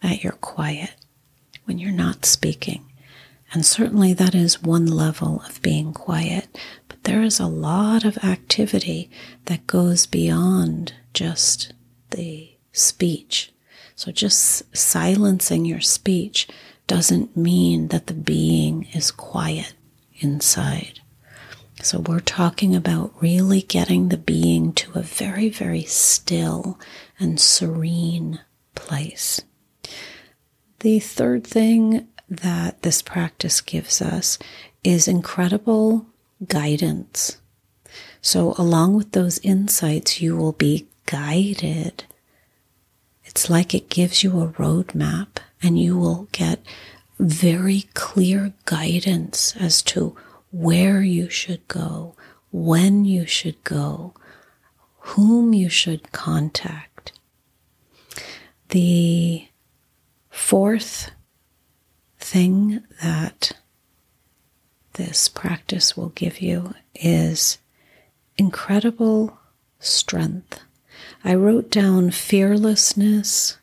that 0.00 0.24
you're 0.24 0.32
quiet 0.32 0.94
when 1.66 1.78
you're 1.78 1.92
not 1.92 2.24
speaking. 2.24 2.85
And 3.56 3.64
certainly 3.64 4.12
that 4.12 4.34
is 4.34 4.62
one 4.62 4.84
level 4.84 5.42
of 5.48 5.62
being 5.62 5.94
quiet. 5.94 6.58
But 6.88 7.04
there 7.04 7.22
is 7.22 7.40
a 7.40 7.46
lot 7.46 8.04
of 8.04 8.18
activity 8.18 9.08
that 9.46 9.66
goes 9.66 10.04
beyond 10.04 10.92
just 11.14 11.72
the 12.10 12.50
speech. 12.72 13.54
So 13.94 14.12
just 14.12 14.76
silencing 14.76 15.64
your 15.64 15.80
speech 15.80 16.48
doesn't 16.86 17.34
mean 17.34 17.88
that 17.88 18.08
the 18.08 18.12
being 18.12 18.88
is 18.92 19.10
quiet 19.10 19.72
inside. 20.18 21.00
So 21.80 22.00
we're 22.00 22.20
talking 22.20 22.76
about 22.76 23.14
really 23.22 23.62
getting 23.62 24.10
the 24.10 24.18
being 24.18 24.74
to 24.74 24.98
a 24.98 25.02
very, 25.02 25.48
very 25.48 25.84
still 25.84 26.78
and 27.18 27.40
serene 27.40 28.40
place. 28.74 29.40
The 30.80 30.98
third 30.98 31.46
thing 31.46 32.08
that 32.28 32.82
this 32.82 33.02
practice 33.02 33.60
gives 33.60 34.02
us 34.02 34.38
is 34.82 35.08
incredible 35.08 36.06
guidance. 36.46 37.38
So, 38.20 38.54
along 38.58 38.94
with 38.94 39.12
those 39.12 39.38
insights, 39.38 40.20
you 40.20 40.36
will 40.36 40.52
be 40.52 40.88
guided. 41.06 42.04
It's 43.24 43.48
like 43.48 43.74
it 43.74 43.88
gives 43.88 44.24
you 44.24 44.40
a 44.40 44.48
roadmap, 44.48 45.38
and 45.62 45.78
you 45.78 45.96
will 45.96 46.28
get 46.32 46.60
very 47.18 47.82
clear 47.94 48.52
guidance 48.64 49.56
as 49.56 49.82
to 49.82 50.16
where 50.50 51.02
you 51.02 51.30
should 51.30 51.66
go, 51.68 52.14
when 52.50 53.04
you 53.04 53.26
should 53.26 53.62
go, 53.64 54.14
whom 54.98 55.54
you 55.54 55.68
should 55.68 56.12
contact. 56.12 57.12
The 58.70 59.46
fourth 60.30 61.10
thing 62.18 62.82
that 63.02 63.52
this 64.96 65.28
practice 65.28 65.96
will 65.96 66.10
give 66.10 66.40
you 66.40 66.74
is 66.94 67.58
incredible 68.36 69.38
strength. 69.78 70.60
I 71.24 71.34
wrote 71.34 71.70
down 71.70 72.10
fearlessness 72.10 73.58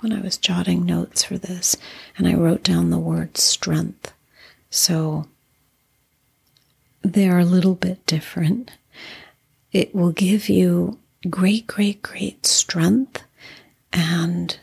when 0.00 0.12
I 0.12 0.20
was 0.20 0.36
jotting 0.36 0.84
notes 0.84 1.24
for 1.24 1.38
this, 1.38 1.76
and 2.18 2.28
I 2.28 2.34
wrote 2.34 2.62
down 2.62 2.90
the 2.90 2.98
word 2.98 3.38
strength. 3.38 4.12
So 4.70 5.26
they're 7.02 7.38
a 7.38 7.44
little 7.44 7.74
bit 7.74 8.04
different. 8.06 8.72
It 9.72 9.94
will 9.94 10.12
give 10.12 10.48
you 10.48 10.98
great, 11.30 11.66
great, 11.66 12.02
great 12.02 12.44
strength 12.46 13.22
and 13.92 14.58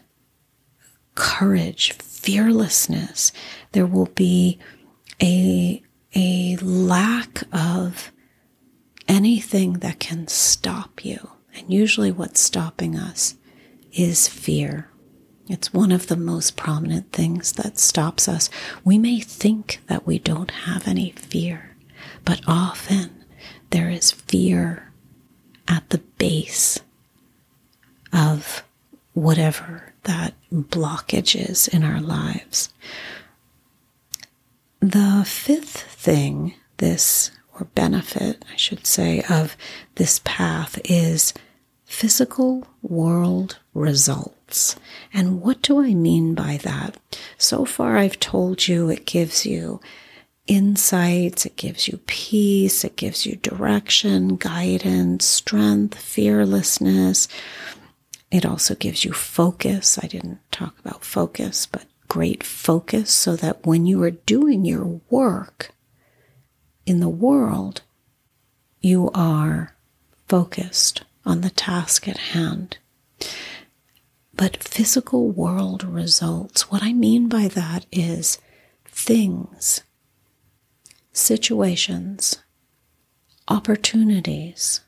courage, 1.15 1.93
fearlessness. 1.93 3.31
There 3.71 3.85
will 3.85 4.07
be 4.07 4.59
a, 5.21 5.81
a 6.15 6.57
lack 6.57 7.43
of 7.53 8.11
anything 9.07 9.73
that 9.73 9.99
can 9.99 10.27
stop 10.27 11.03
you. 11.05 11.31
And 11.55 11.71
usually, 11.71 12.11
what's 12.11 12.39
stopping 12.39 12.95
us 12.97 13.35
is 13.91 14.27
fear. 14.27 14.89
It's 15.47 15.73
one 15.73 15.91
of 15.91 16.07
the 16.07 16.15
most 16.15 16.55
prominent 16.55 17.11
things 17.11 17.53
that 17.53 17.77
stops 17.77 18.29
us. 18.29 18.49
We 18.85 18.97
may 18.97 19.19
think 19.19 19.81
that 19.87 20.07
we 20.07 20.17
don't 20.17 20.51
have 20.51 20.87
any 20.87 21.11
fear, 21.11 21.75
but 22.23 22.41
often 22.47 23.25
there 23.71 23.89
is 23.89 24.11
fear 24.11 24.91
at 25.67 25.89
the 25.89 25.97
base 25.97 26.79
of 28.13 28.63
whatever 29.13 29.93
that 30.03 30.33
blockage 30.53 31.49
is 31.49 31.67
in 31.67 31.83
our 31.83 31.99
lives. 32.01 32.69
The 34.81 35.23
fifth 35.27 35.83
thing, 35.93 36.55
this 36.77 37.29
or 37.53 37.65
benefit, 37.75 38.43
I 38.51 38.55
should 38.55 38.87
say, 38.87 39.21
of 39.29 39.55
this 39.93 40.19
path 40.23 40.79
is 40.83 41.35
physical 41.85 42.65
world 42.81 43.59
results. 43.75 44.75
And 45.13 45.39
what 45.39 45.61
do 45.61 45.79
I 45.83 45.93
mean 45.93 46.33
by 46.33 46.57
that? 46.63 46.97
So 47.37 47.63
far, 47.63 47.97
I've 47.97 48.19
told 48.19 48.67
you 48.67 48.89
it 48.89 49.05
gives 49.05 49.45
you 49.45 49.81
insights, 50.47 51.45
it 51.45 51.57
gives 51.57 51.87
you 51.87 51.99
peace, 52.07 52.83
it 52.83 52.95
gives 52.95 53.23
you 53.23 53.35
direction, 53.35 54.35
guidance, 54.35 55.25
strength, 55.25 55.95
fearlessness. 55.99 57.27
It 58.31 58.47
also 58.47 58.73
gives 58.73 59.05
you 59.05 59.13
focus. 59.13 59.99
I 60.01 60.07
didn't 60.07 60.39
talk 60.51 60.79
about 60.79 61.05
focus, 61.05 61.67
but 61.67 61.85
great 62.11 62.43
focus 62.43 63.09
so 63.09 63.37
that 63.37 63.65
when 63.65 63.85
you 63.85 64.03
are 64.03 64.11
doing 64.11 64.65
your 64.65 64.99
work 65.09 65.71
in 66.85 66.99
the 66.99 67.07
world, 67.07 67.81
you 68.81 69.09
are 69.13 69.73
focused 70.27 71.05
on 71.25 71.39
the 71.39 71.49
task 71.49 72.09
at 72.09 72.17
hand. 72.17 72.77
But 74.33 74.61
physical 74.61 75.29
world 75.29 75.85
results, 75.85 76.69
what 76.69 76.83
I 76.83 76.91
mean 76.91 77.29
by 77.29 77.47
that 77.47 77.85
is 77.93 78.39
things 78.83 79.81
situations, 81.13 82.43
opportunities 83.47 84.81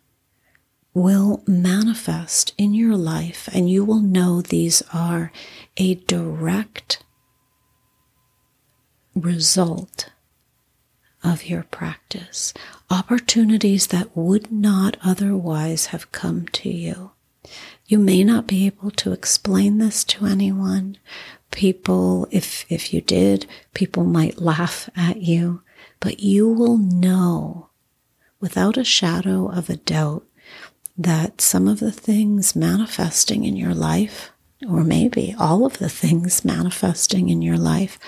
will 0.93 1.41
manifest 1.47 2.53
in 2.57 2.73
your 2.73 2.97
life, 2.97 3.47
and 3.53 3.69
you 3.69 3.86
will 3.86 4.01
know 4.01 4.41
these 4.41 4.83
are 4.93 5.31
a 5.77 5.95
direct 5.95 7.01
result 9.15 10.10
of 11.23 11.45
your 11.45 11.63
practice. 11.63 12.54
Opportunities 12.89 13.88
that 13.88 14.15
would 14.15 14.52
not 14.52 14.97
otherwise 15.04 15.88
have 15.88 16.12
come 16.12 16.47
to 16.47 16.69
you. 16.69 17.12
You 17.86 17.99
may 17.99 18.23
not 18.23 18.47
be 18.47 18.65
able 18.65 18.91
to 18.91 19.12
explain 19.12 19.78
this 19.78 20.04
to 20.06 20.26
anyone. 20.26 20.97
People, 21.52 22.28
if, 22.32 22.65
if 22.69 22.93
you 22.93 23.02
did, 23.02 23.45
people 23.73 24.04
might 24.04 24.41
laugh 24.41 24.89
at 24.95 25.17
you 25.17 25.62
but 26.04 26.19
you 26.19 26.49
will 26.49 26.78
know 26.78 27.69
without 28.41 28.76
a 28.76 28.84
shadow 28.84 29.49
of 29.49 29.69
a 29.69 29.78
doubt 29.78 30.26
that 30.97 31.39
some 31.39 31.65
of 31.65 31.80
the 31.80 31.93
things 31.93 32.58
manifesting 32.58 33.45
in 33.45 33.56
your 33.56 33.73
life, 33.73 34.32
or 34.67 34.84
maybe 34.84 35.36
all 35.38 35.65
of 35.65 35.78
the 35.78 35.89
things 35.89 36.45
manifesting 36.45 37.30
in 37.30 37.41
your 37.41 37.58
life, 37.58 37.99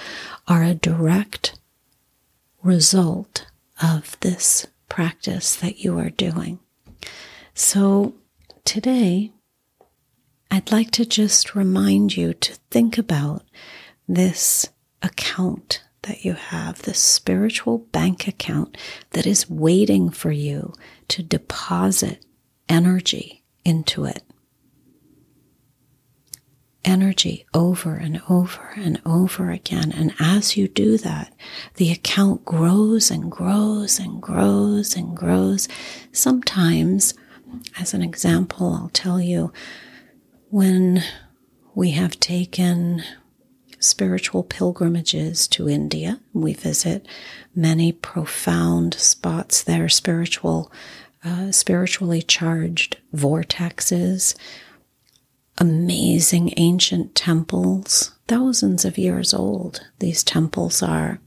are 0.48 0.64
a 0.64 0.74
direct 0.74 1.60
result 2.64 3.48
of 3.82 4.18
this 4.22 4.66
practice 4.90 5.56
that 5.56 5.80
you 5.80 5.98
are 6.00 6.10
doing. 6.10 6.60
So 7.54 8.16
today, 8.64 9.32
I'd 10.52 10.72
like 10.72 10.92
to 10.92 11.06
just 11.06 11.56
remind 11.56 12.16
you 12.16 12.34
to 12.34 12.54
think 12.72 12.98
about 12.98 13.44
this 14.08 14.68
account 15.02 15.84
that 16.04 16.24
you 16.24 16.34
have, 16.34 16.84
this 16.84 17.00
spiritual 17.00 17.80
bank 17.80 18.28
account 18.28 18.78
that 19.12 19.26
is 19.26 19.50
waiting 19.50 20.10
for 20.10 20.32
you 20.32 20.74
to 21.08 21.24
deposit 21.24 22.24
energy 22.70 23.44
into 23.64 24.06
it. 24.06 24.24
Energy 26.88 27.48
over 27.52 27.96
and 27.96 28.22
over 28.30 28.74
and 28.78 29.02
over 29.06 29.50
again. 29.50 29.92
And 29.92 30.14
as 30.20 30.56
you 30.56 30.68
do 30.68 31.00
that, 31.00 31.34
the 31.76 31.92
account 31.92 32.46
grows 32.46 33.10
and 33.10 33.32
grows 33.32 33.98
and 34.00 34.22
grows 34.22 34.96
and 34.96 35.18
grows. 35.18 35.68
Sometimes, 36.12 37.16
as 37.80 37.96
an 37.96 38.04
example, 38.04 38.72
I'll 38.72 38.92
tell 38.94 39.20
you 39.20 39.52
when 40.50 41.04
we 41.74 41.92
have 41.92 42.20
taken 42.20 43.04
spiritual 43.80 44.44
pilgrimages 44.44 45.48
to 45.50 45.68
India. 45.70 46.20
We 46.34 46.54
visit 46.54 47.08
many 47.56 47.92
profound 47.92 48.94
spots 48.94 49.64
there, 49.64 49.90
spiritual, 49.90 50.72
uh, 51.24 51.52
spiritually 51.52 52.22
charged 52.22 52.98
vortexes, 53.14 54.36
amazing 55.58 56.54
ancient 56.58 57.16
temples, 57.16 58.14
thousands 58.28 58.86
of 58.86 58.98
years 58.98 59.34
old. 59.34 59.82
These 60.00 60.24
temples 60.24 60.82
are 60.84 61.20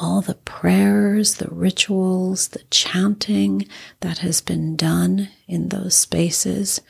all 0.00 0.20
the 0.20 0.34
prayers, 0.34 1.36
the 1.36 1.48
rituals, 1.50 2.48
the 2.48 2.62
chanting 2.70 3.66
that 4.00 4.18
has 4.18 4.40
been 4.40 4.76
done 4.76 5.28
in 5.46 5.68
those 5.68 5.94
spaces, 5.94 6.80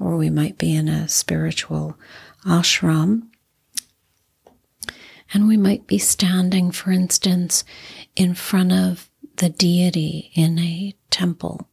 or 0.00 0.16
we 0.16 0.30
might 0.30 0.58
be 0.58 0.74
in 0.74 0.88
a 0.88 1.08
spiritual 1.08 1.96
ashram 2.44 3.28
and 5.32 5.48
we 5.48 5.56
might 5.56 5.86
be 5.86 5.98
standing, 5.98 6.70
for 6.70 6.92
instance, 6.92 7.64
in 8.14 8.34
front 8.34 8.72
of 8.72 9.10
the 9.36 9.48
deity 9.48 10.30
in 10.34 10.58
a 10.58 10.94
temple. 11.10 11.68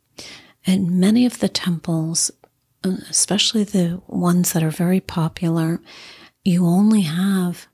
And 0.66 1.00
many 1.00 1.26
of 1.26 1.40
the 1.40 1.50
temples, 1.50 2.32
especially 2.84 3.64
the 3.64 4.02
ones 4.08 4.54
that 4.54 4.64
are 4.64 4.72
very 4.72 5.00
popular, 5.00 5.82
you 6.44 6.66
only 6.66 7.02
have 7.02 7.68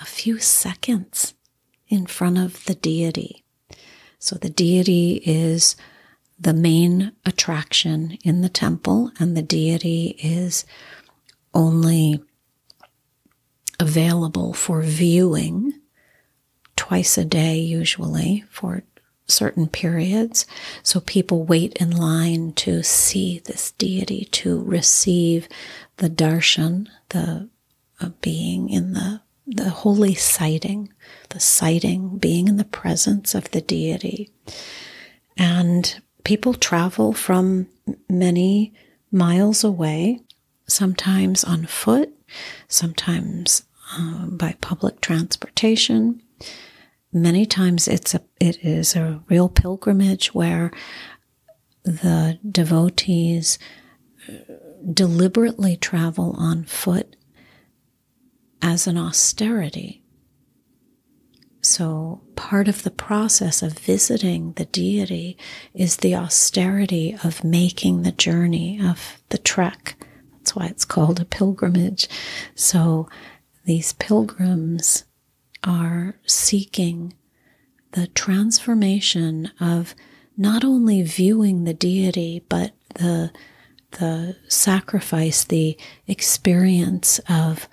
a 0.00 0.04
few 0.04 0.38
seconds 0.38 1.34
in 1.88 2.06
front 2.06 2.38
of 2.38 2.64
the 2.64 2.74
deity. 2.74 3.44
So 4.18 4.36
the 4.36 4.50
deity 4.50 5.22
is 5.24 5.76
the 6.38 6.52
main 6.54 7.12
attraction 7.24 8.18
in 8.24 8.40
the 8.40 8.48
temple, 8.48 9.12
and 9.18 9.36
the 9.36 9.42
deity 9.42 10.16
is 10.22 10.64
only 11.54 12.22
available 13.78 14.52
for 14.52 14.82
viewing 14.82 15.74
twice 16.76 17.18
a 17.18 17.24
day, 17.24 17.58
usually 17.58 18.44
for 18.50 18.82
certain 19.26 19.68
periods. 19.68 20.46
So 20.82 21.00
people 21.00 21.44
wait 21.44 21.74
in 21.74 21.90
line 21.90 22.52
to 22.54 22.82
see 22.82 23.40
this 23.40 23.72
deity, 23.72 24.26
to 24.32 24.62
receive 24.62 25.48
the 25.96 26.10
darshan, 26.10 26.88
the 27.10 27.48
uh, 28.00 28.10
being 28.20 28.68
in 28.68 28.92
the 28.94 29.22
the 29.46 29.70
holy 29.70 30.14
sighting, 30.14 30.92
the 31.30 31.40
sighting, 31.40 32.18
being 32.18 32.46
in 32.48 32.56
the 32.56 32.64
presence 32.64 33.34
of 33.34 33.50
the 33.50 33.60
deity. 33.60 34.30
And 35.36 36.00
people 36.24 36.54
travel 36.54 37.12
from 37.12 37.66
many 38.08 38.72
miles 39.10 39.64
away, 39.64 40.20
sometimes 40.66 41.42
on 41.44 41.66
foot, 41.66 42.10
sometimes 42.68 43.64
uh, 43.98 44.26
by 44.26 44.56
public 44.60 45.00
transportation. 45.00 46.22
Many 47.12 47.44
times 47.44 47.88
it's 47.88 48.14
a 48.14 48.22
it 48.40 48.64
is 48.64 48.96
a 48.96 49.22
real 49.28 49.48
pilgrimage 49.48 50.34
where 50.34 50.72
the 51.84 52.38
devotees 52.48 53.58
uh, 54.28 54.32
deliberately 54.92 55.76
travel 55.76 56.34
on 56.38 56.64
foot 56.64 57.16
as 58.62 58.86
an 58.86 58.96
austerity. 58.96 60.02
So, 61.60 62.22
part 62.34 62.66
of 62.66 62.82
the 62.82 62.90
process 62.90 63.62
of 63.62 63.78
visiting 63.78 64.52
the 64.54 64.64
deity 64.64 65.36
is 65.74 65.98
the 65.98 66.16
austerity 66.16 67.16
of 67.22 67.44
making 67.44 68.02
the 68.02 68.10
journey 68.12 68.80
of 68.84 69.22
the 69.28 69.38
trek. 69.38 69.96
That's 70.32 70.56
why 70.56 70.66
it's 70.66 70.84
called 70.84 71.20
a 71.20 71.24
pilgrimage. 71.24 72.08
So, 72.56 73.08
these 73.64 73.92
pilgrims 73.92 75.04
are 75.64 76.16
seeking 76.26 77.14
the 77.92 78.06
transformation 78.08 79.50
of 79.60 79.94
not 80.36 80.64
only 80.64 81.02
viewing 81.02 81.64
the 81.64 81.74
deity, 81.74 82.44
but 82.48 82.72
the, 82.94 83.30
the 83.92 84.36
sacrifice, 84.48 85.44
the 85.44 85.76
experience 86.06 87.20
of 87.28 87.68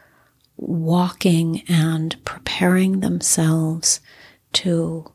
walking 0.58 1.64
and 1.70 2.18
preparing 2.26 3.00
themselves 3.00 4.02
to 4.52 5.12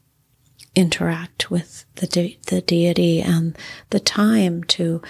interact 0.74 1.50
with 1.50 1.84
the, 1.96 2.06
de- 2.06 2.38
the 2.46 2.62
deity 2.62 3.20
and 3.20 3.56
the 3.90 4.00
time 4.00 4.64
to, 4.64 5.02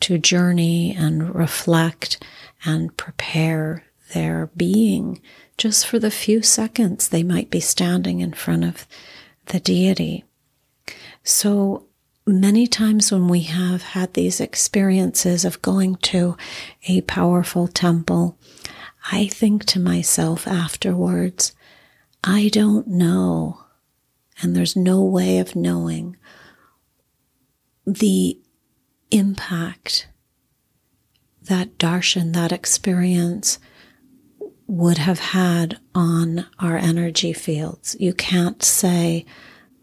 to 0.00 0.18
journey 0.18 0.94
and 0.96 1.34
reflect 1.34 2.22
and 2.64 2.96
prepare 2.96 3.84
their 4.14 4.50
being 4.56 5.20
just 5.62 5.86
for 5.86 6.00
the 6.00 6.10
few 6.10 6.42
seconds 6.42 7.08
they 7.08 7.22
might 7.22 7.48
be 7.48 7.60
standing 7.60 8.18
in 8.18 8.32
front 8.32 8.64
of 8.64 8.84
the 9.46 9.60
deity. 9.60 10.24
So 11.22 11.86
many 12.26 12.66
times 12.66 13.12
when 13.12 13.28
we 13.28 13.42
have 13.42 13.82
had 13.82 14.14
these 14.14 14.40
experiences 14.40 15.44
of 15.44 15.62
going 15.62 15.94
to 16.10 16.36
a 16.88 17.02
powerful 17.02 17.68
temple, 17.68 18.36
I 19.12 19.28
think 19.28 19.64
to 19.66 19.78
myself 19.78 20.48
afterwards, 20.48 21.52
I 22.24 22.48
don't 22.48 22.88
know, 22.88 23.62
and 24.40 24.56
there's 24.56 24.74
no 24.74 25.00
way 25.04 25.38
of 25.38 25.54
knowing 25.54 26.16
the 27.86 28.36
impact 29.12 30.08
that 31.40 31.78
darshan, 31.78 32.32
that 32.32 32.50
experience 32.50 33.60
would 34.66 34.98
have 34.98 35.18
had 35.18 35.78
on 35.94 36.46
our 36.58 36.76
energy 36.76 37.32
fields. 37.32 37.96
You 37.98 38.14
can't 38.14 38.62
say, 38.62 39.26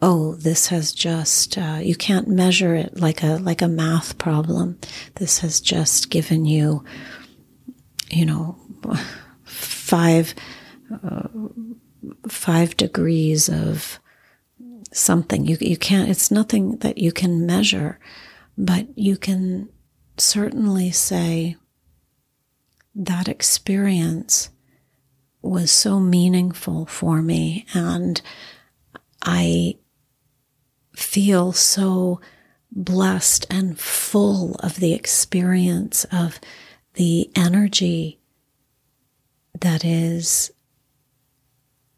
oh, 0.02 0.36
this 0.36 0.68
has 0.68 0.94
just, 0.94 1.58
uh, 1.58 1.80
you 1.82 1.96
can't 1.96 2.28
measure 2.28 2.74
it 2.76 3.00
like 3.00 3.22
a, 3.24 3.38
like 3.38 3.62
a 3.62 3.68
math 3.68 4.18
problem. 4.18 4.80
This 5.16 5.40
has 5.40 5.60
just 5.60 6.10
given 6.10 6.46
you, 6.46 6.84
you 8.10 8.26
know, 8.26 8.58
five, 9.44 10.34
uh, 11.04 11.28
five 12.28 12.78
degrees 12.78 13.50
of 13.50 14.00
something. 14.94 15.46
You, 15.46 15.58
you 15.60 15.78
can't, 15.78 16.10
it's 16.10 16.32
nothing 16.32 16.78
that 16.78 16.98
you 16.98 17.12
can 17.12 17.46
measure, 17.46 18.00
but 18.58 18.88
you 18.98 19.18
can 19.18 19.70
certainly 20.18 20.92
say 20.92 21.58
that 22.96 23.28
experience 23.28 24.50
was 25.42 25.72
so 25.72 26.00
meaningful 26.00 26.86
for 26.86 27.22
me. 27.22 27.66
And 27.74 28.22
I 29.22 29.76
feel 30.94 31.54
so 31.54 32.20
blessed 32.72 33.46
and 33.50 33.80
full 33.80 34.56
of 34.56 34.78
the 34.78 34.94
experience 34.94 36.06
of 36.12 36.40
the 36.94 37.30
energy 37.36 38.20
that 39.60 39.84
is 39.84 40.52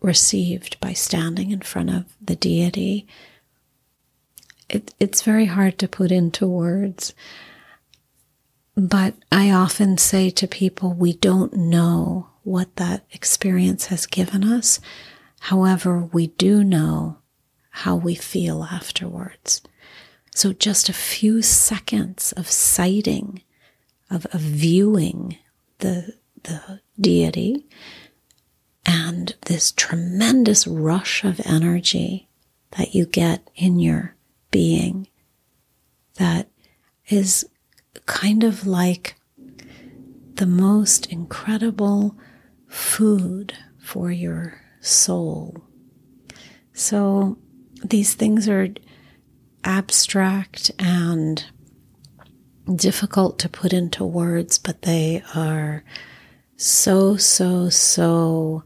received 0.02 0.80
by 0.80 0.94
standing 0.94 1.52
in 1.52 1.62
front 1.62 1.90
of 1.90 2.06
the 2.22 2.36
deity. 2.36 3.08
It, 4.70 4.94
it's 5.00 5.22
very 5.22 5.46
hard 5.46 5.78
to 5.80 5.88
put 5.88 6.12
into 6.12 6.48
words. 6.48 7.14
But 8.76 9.16
I 9.32 9.52
often 9.52 9.98
say 9.98 10.30
to 10.32 10.48
people, 10.48 10.94
we 10.94 11.14
don't 11.14 11.54
know 11.54 12.31
what 12.44 12.76
that 12.78 13.06
experience 13.12 13.88
has 13.88 14.06
given 14.06 14.44
us. 14.44 14.80
However, 15.42 16.00
we 16.00 16.28
do 16.28 16.64
know 16.64 17.18
how 17.70 17.96
we 17.96 18.16
feel 18.16 18.64
afterwards. 18.64 19.62
So 20.34 20.54
just 20.54 20.90
a 20.90 20.94
few 20.94 21.42
seconds 21.42 22.32
of 22.34 22.50
sighting, 22.50 23.42
of, 24.10 24.26
of 24.28 24.42
viewing 24.42 25.38
the, 25.80 26.16
the 26.44 26.82
deity 27.00 27.66
and 28.86 29.36
this 29.46 29.72
tremendous 29.72 30.66
rush 30.66 31.24
of 31.24 31.42
energy 31.46 32.28
that 32.72 32.96
you 32.96 33.06
get 33.06 33.50
in 33.56 33.80
your 33.80 34.16
being 34.50 35.08
that 36.16 36.50
is 37.08 37.48
kind 38.06 38.44
of 38.44 38.66
like 38.66 39.16
the 40.36 40.46
most 40.46 41.06
incredible 41.08 42.16
food 42.72 43.54
for 43.78 44.12
your 44.12 44.62
soul. 44.80 45.58
So 46.74 47.38
these 47.84 48.14
things 48.14 48.48
are 48.48 48.70
abstract 49.64 50.72
and 50.80 51.46
difficult 52.74 53.40
to 53.40 53.50
put 53.50 53.74
into 53.74 54.06
words, 54.06 54.58
but 54.58 54.84
they 54.84 55.22
are 55.36 55.84
so, 56.56 57.18
so, 57.18 57.70
so 57.70 58.64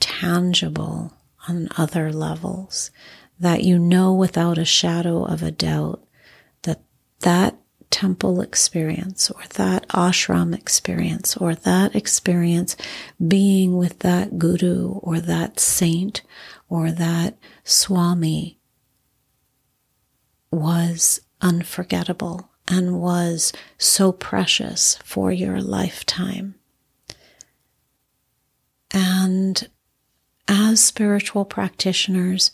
tangible 0.00 1.14
on 1.48 1.68
other 1.78 2.12
levels 2.12 2.90
that 3.38 3.64
you 3.64 3.78
know 3.78 4.12
without 4.12 4.58
a 4.58 4.64
shadow 4.66 5.24
of 5.24 5.42
a 5.42 5.50
doubt 5.50 6.04
that 6.62 6.82
that 7.20 7.56
temple 7.90 8.40
experience 8.40 9.30
or 9.30 9.42
that 9.54 9.86
ashram 9.88 10.54
experience 10.54 11.36
or 11.36 11.54
that 11.54 11.94
experience 11.94 12.76
being 13.26 13.76
with 13.76 13.98
that 14.00 14.38
guru 14.38 14.92
or 15.02 15.20
that 15.20 15.58
saint 15.58 16.22
or 16.68 16.92
that 16.92 17.36
swami 17.64 18.58
was 20.52 21.20
unforgettable 21.40 22.50
and 22.68 23.00
was 23.00 23.52
so 23.78 24.12
precious 24.12 24.96
for 25.04 25.32
your 25.32 25.60
lifetime. 25.60 26.54
And 28.92 29.68
as 30.46 30.82
spiritual 30.82 31.44
practitioners, 31.44 32.50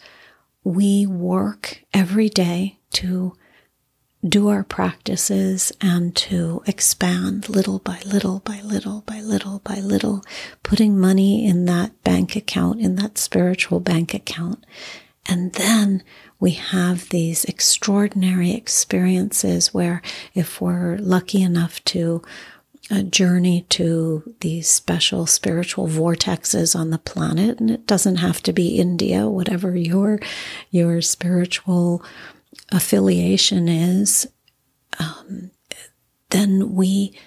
we 0.65 1.07
work 1.07 1.83
every 1.93 2.29
day 2.29 2.79
to 2.93 3.35
do 4.27 4.49
our 4.49 4.65
practices 4.65 5.73
and 5.81 6.15
to 6.17 6.63
expand 6.67 7.49
little 7.49 7.79
by 7.79 8.01
little 8.05 8.41
by 8.41 8.61
little 8.63 9.03
by 9.03 9.21
little 9.21 9.61
by 9.61 9.77
little, 9.77 10.25
putting 10.63 10.99
money 10.99 11.47
in 11.47 11.67
that 11.67 12.03
bank 12.03 12.35
account, 12.37 12.81
in 12.81 12.97
that 12.97 13.19
spiritual 13.19 13.81
bank 13.81 14.15
account. 14.15 14.65
And 15.29 15.53
then 15.55 16.03
we 16.39 16.53
have 16.53 17.09
these 17.09 17.45
extraordinary 17.45 18.53
experiences 18.53 19.75
where 19.75 20.03
if 20.35 20.61
we're 20.61 20.97
lucky 20.99 21.43
enough 21.43 21.83
to 21.87 22.23
a 22.89 23.01
uh, 23.01 23.03
journey 23.03 23.67
to 23.69 24.35
these 24.43 24.69
special 24.69 25.27
spiritual 25.27 25.89
vortexes 25.89 26.79
on 26.79 26.91
the 26.91 26.99
planet 26.99 27.59
and 27.59 27.69
it 27.69 27.85
doesn't 27.85 28.17
have 28.17 28.41
to 28.41 28.53
be 28.53 28.79
India 28.79 29.29
whatever 29.29 29.77
your 29.77 30.21
your 30.71 31.03
spiritual 31.03 32.01
affiliation 32.71 33.69
is, 33.69 34.29
um, 34.99 35.51
then 36.31 36.75
we 36.75 37.19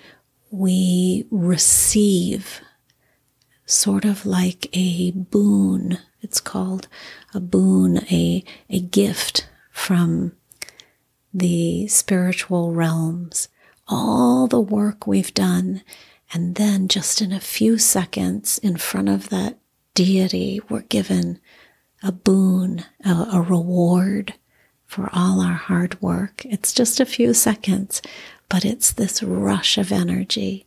we 0.52 1.28
receive 1.30 2.62
sort 3.66 4.04
of 4.06 4.26
like 4.26 4.68
a 4.74 5.12
boon. 5.12 6.00
It's 6.22 6.42
called 6.42 6.88
a 7.34 7.40
boon, 7.40 8.00
a 8.12 8.44
a 8.70 8.80
gift 8.80 9.48
from 9.72 10.34
the 11.34 11.88
spiritual 11.88 12.72
realms. 12.74 13.48
All 13.88 14.48
the 14.48 14.62
work 14.62 15.08
we've 15.08 15.34
done, 15.34 15.82
and 16.32 16.56
then 16.56 16.88
just 16.88 17.22
in 17.22 17.32
a 17.32 17.40
few 17.40 17.78
seconds 17.78 18.60
in 18.60 18.78
front 18.78 19.10
of 19.10 19.30
that 19.30 19.58
deity, 19.96 20.62
we're 20.70 20.82
given 20.82 21.40
a 22.04 22.12
boon, 22.12 22.86
a, 23.04 23.28
a 23.34 23.42
reward 23.42 24.36
for 24.90 25.08
all 25.14 25.40
our 25.40 25.54
hard 25.54 26.02
work. 26.02 26.44
It's 26.46 26.74
just 26.74 27.00
a 27.00 27.06
few 27.06 27.36
seconds, 27.36 28.02
but 28.50 28.66
it's 28.66 28.92
this 28.92 29.22
rush 29.22 29.78
of 29.78 29.92
energy 29.92 30.66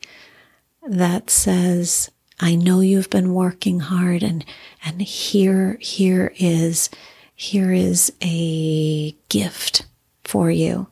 that 0.89 1.29
says, 1.29 2.09
I 2.39 2.55
know 2.55 2.79
you've 2.79 3.11
been 3.11 3.35
working 3.35 3.81
hard 3.81 4.23
and, 4.23 4.45
and 4.85 5.03
here, 5.03 5.77
here 5.81 6.33
is, 6.39 6.89
here 7.35 7.73
is 7.73 8.13
a 8.23 9.11
gift 9.29 9.87
for 10.23 10.53
you. 10.53 10.87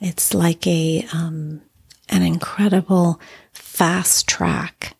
It's 0.00 0.32
like 0.32 0.66
a, 0.66 1.06
um, 1.12 1.60
an 2.08 2.22
incredible 2.22 3.20
fast 3.52 4.26
track. 4.26 4.96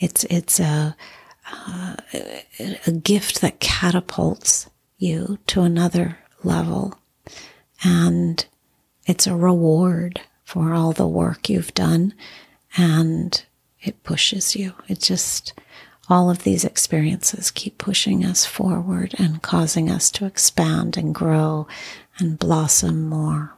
It's, 0.00 0.24
it's 0.24 0.58
a, 0.58 0.96
uh, 1.52 1.96
a 2.84 2.92
gift 2.92 3.42
that 3.42 3.60
catapults 3.60 4.68
you 4.98 5.38
to 5.46 5.62
another 5.62 6.18
level. 6.46 6.98
And 7.84 8.46
it's 9.06 9.26
a 9.26 9.36
reward 9.36 10.20
for 10.44 10.72
all 10.72 10.92
the 10.92 11.06
work 11.06 11.48
you've 11.48 11.74
done. 11.74 12.14
And 12.76 13.44
it 13.82 14.02
pushes 14.02 14.56
you. 14.56 14.74
It 14.88 15.00
just, 15.00 15.52
all 16.08 16.30
of 16.30 16.44
these 16.44 16.64
experiences 16.64 17.50
keep 17.50 17.78
pushing 17.78 18.24
us 18.24 18.46
forward 18.46 19.14
and 19.18 19.42
causing 19.42 19.90
us 19.90 20.10
to 20.12 20.24
expand 20.24 20.96
and 20.96 21.14
grow 21.14 21.66
and 22.18 22.38
blossom 22.38 23.08
more. 23.08 23.54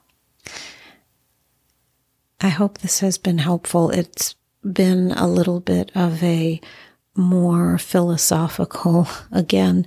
I 2.40 2.48
hope 2.48 2.78
this 2.78 3.00
has 3.00 3.18
been 3.18 3.38
helpful. 3.38 3.90
It's 3.90 4.36
been 4.62 5.12
a 5.12 5.26
little 5.26 5.60
bit 5.60 5.90
of 5.94 6.22
a 6.22 6.60
more 7.14 7.78
philosophical, 7.78 9.08
again, 9.32 9.86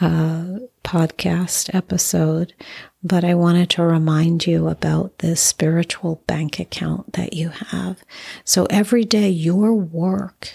uh, 0.00 0.58
podcast 0.84 1.74
episode, 1.74 2.54
but 3.02 3.24
I 3.24 3.34
wanted 3.34 3.70
to 3.70 3.82
remind 3.82 4.46
you 4.46 4.68
about 4.68 5.18
this 5.18 5.40
spiritual 5.40 6.22
bank 6.26 6.58
account 6.58 7.14
that 7.14 7.32
you 7.32 7.50
have. 7.50 8.02
So 8.44 8.66
every 8.70 9.04
day, 9.04 9.28
your 9.28 9.74
work 9.74 10.54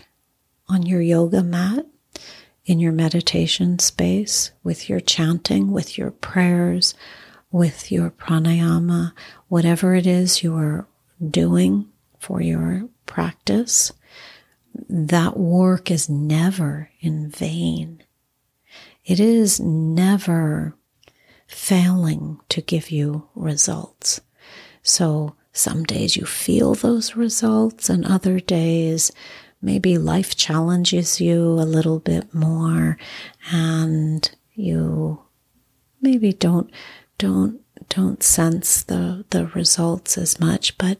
on 0.68 0.86
your 0.86 1.02
yoga 1.02 1.44
mat, 1.44 1.86
in 2.66 2.80
your 2.80 2.92
meditation 2.92 3.80
space, 3.80 4.52
with 4.64 4.90
your 4.90 5.00
chanting, 5.00 5.72
with 5.72 5.98
your 5.98 6.12
prayers, 6.12 6.94
with 7.52 7.92
your 7.92 8.10
pranayama, 8.12 9.14
whatever 9.48 9.96
it 9.96 10.06
is 10.06 10.44
you're 10.44 10.86
doing 11.26 11.88
for 12.20 12.42
your 12.42 12.90
practice, 13.06 13.94
that 14.90 15.38
work 15.38 15.90
is 15.90 16.10
never 16.10 16.90
in 17.00 17.30
vain. 17.30 18.04
It 19.08 19.22
is 19.22 19.58
never 19.58 20.76
failing 21.48 22.42
to 22.50 22.60
give 22.60 22.92
you 22.92 23.30
results. 23.36 24.20
So 24.84 25.34
some 25.54 25.86
days 25.86 26.18
you 26.18 26.26
feel 26.26 26.76
those 26.76 27.16
results, 27.16 27.90
and 27.90 28.06
other 28.06 28.42
days 28.42 29.14
maybe 29.62 29.98
life 29.98 30.36
challenges 30.36 31.22
you 31.22 31.42
a 31.54 31.64
little 31.64 32.00
bit 32.00 32.34
more, 32.34 32.98
and 33.50 34.30
you 34.54 35.24
maybe 36.02 36.34
don't 36.34 36.70
don't 37.18 37.62
don't 37.88 38.22
sense 38.22 38.84
the 38.84 39.24
the 39.30 39.48
results 39.48 40.18
as 40.18 40.40
much 40.40 40.78
but 40.78 41.00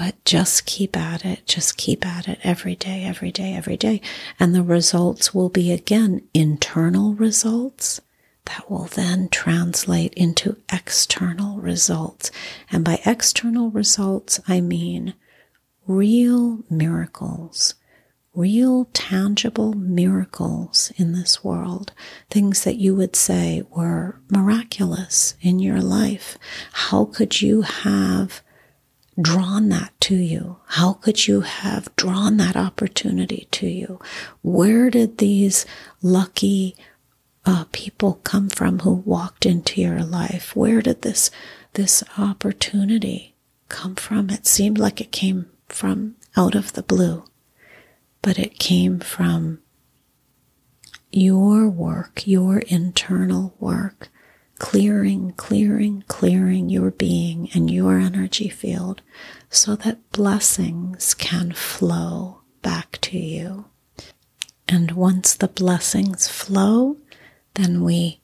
but 0.00 0.24
just 0.24 0.64
keep 0.64 0.96
at 0.96 1.26
it. 1.26 1.46
Just 1.46 1.76
keep 1.76 2.06
at 2.06 2.26
it 2.26 2.38
every 2.42 2.74
day, 2.74 3.04
every 3.04 3.30
day, 3.30 3.52
every 3.52 3.76
day. 3.76 4.00
And 4.38 4.54
the 4.54 4.62
results 4.62 5.34
will 5.34 5.50
be 5.50 5.70
again 5.72 6.22
internal 6.32 7.12
results 7.12 8.00
that 8.46 8.70
will 8.70 8.86
then 8.86 9.28
translate 9.28 10.14
into 10.14 10.56
external 10.72 11.58
results. 11.60 12.30
And 12.72 12.82
by 12.82 13.02
external 13.04 13.68
results, 13.70 14.40
I 14.48 14.62
mean 14.62 15.12
real 15.86 16.64
miracles, 16.70 17.74
real 18.34 18.86
tangible 18.94 19.74
miracles 19.74 20.94
in 20.96 21.12
this 21.12 21.44
world, 21.44 21.92
things 22.30 22.64
that 22.64 22.76
you 22.76 22.94
would 22.94 23.16
say 23.16 23.64
were 23.68 24.18
miraculous 24.30 25.34
in 25.42 25.58
your 25.58 25.82
life. 25.82 26.38
How 26.72 27.04
could 27.04 27.42
you 27.42 27.60
have 27.60 28.40
drawn 29.20 29.68
that 29.68 29.92
to 30.02 30.14
you? 30.16 30.58
How 30.66 30.94
could 30.94 31.26
you 31.26 31.40
have 31.42 31.94
drawn 31.96 32.36
that 32.38 32.56
opportunity 32.56 33.48
to 33.52 33.66
you? 33.66 34.00
Where 34.42 34.90
did 34.90 35.18
these 35.18 35.66
lucky 36.02 36.76
uh, 37.44 37.64
people 37.72 38.14
come 38.24 38.48
from 38.48 38.80
who 38.80 38.92
walked 38.92 39.46
into 39.46 39.80
your 39.80 40.02
life? 40.02 40.54
Where 40.54 40.82
did 40.82 41.02
this 41.02 41.30
this 41.74 42.02
opportunity 42.18 43.34
come 43.68 43.94
from? 43.94 44.30
It 44.30 44.46
seemed 44.46 44.78
like 44.78 45.00
it 45.00 45.12
came 45.12 45.46
from 45.68 46.16
out 46.36 46.54
of 46.54 46.72
the 46.72 46.82
blue, 46.82 47.24
but 48.22 48.38
it 48.38 48.58
came 48.58 49.00
from 49.00 49.60
your 51.12 51.68
work, 51.68 52.26
your 52.26 52.58
internal 52.60 53.54
work 53.58 54.10
clearing, 54.60 55.32
clearing, 55.38 56.04
clearing 56.06 56.68
your 56.68 56.90
being 56.92 57.48
and 57.54 57.70
your 57.70 57.98
energy 57.98 58.48
field 58.48 59.00
so 59.48 59.74
that 59.74 60.12
blessings 60.12 61.14
can 61.14 61.50
flow 61.50 62.42
back 62.62 62.98
to 63.00 63.18
you. 63.18 63.64
And 64.68 64.92
once 64.92 65.34
the 65.34 65.48
blessings 65.48 66.28
flow, 66.28 66.98
then 67.54 67.82
we 67.82 68.20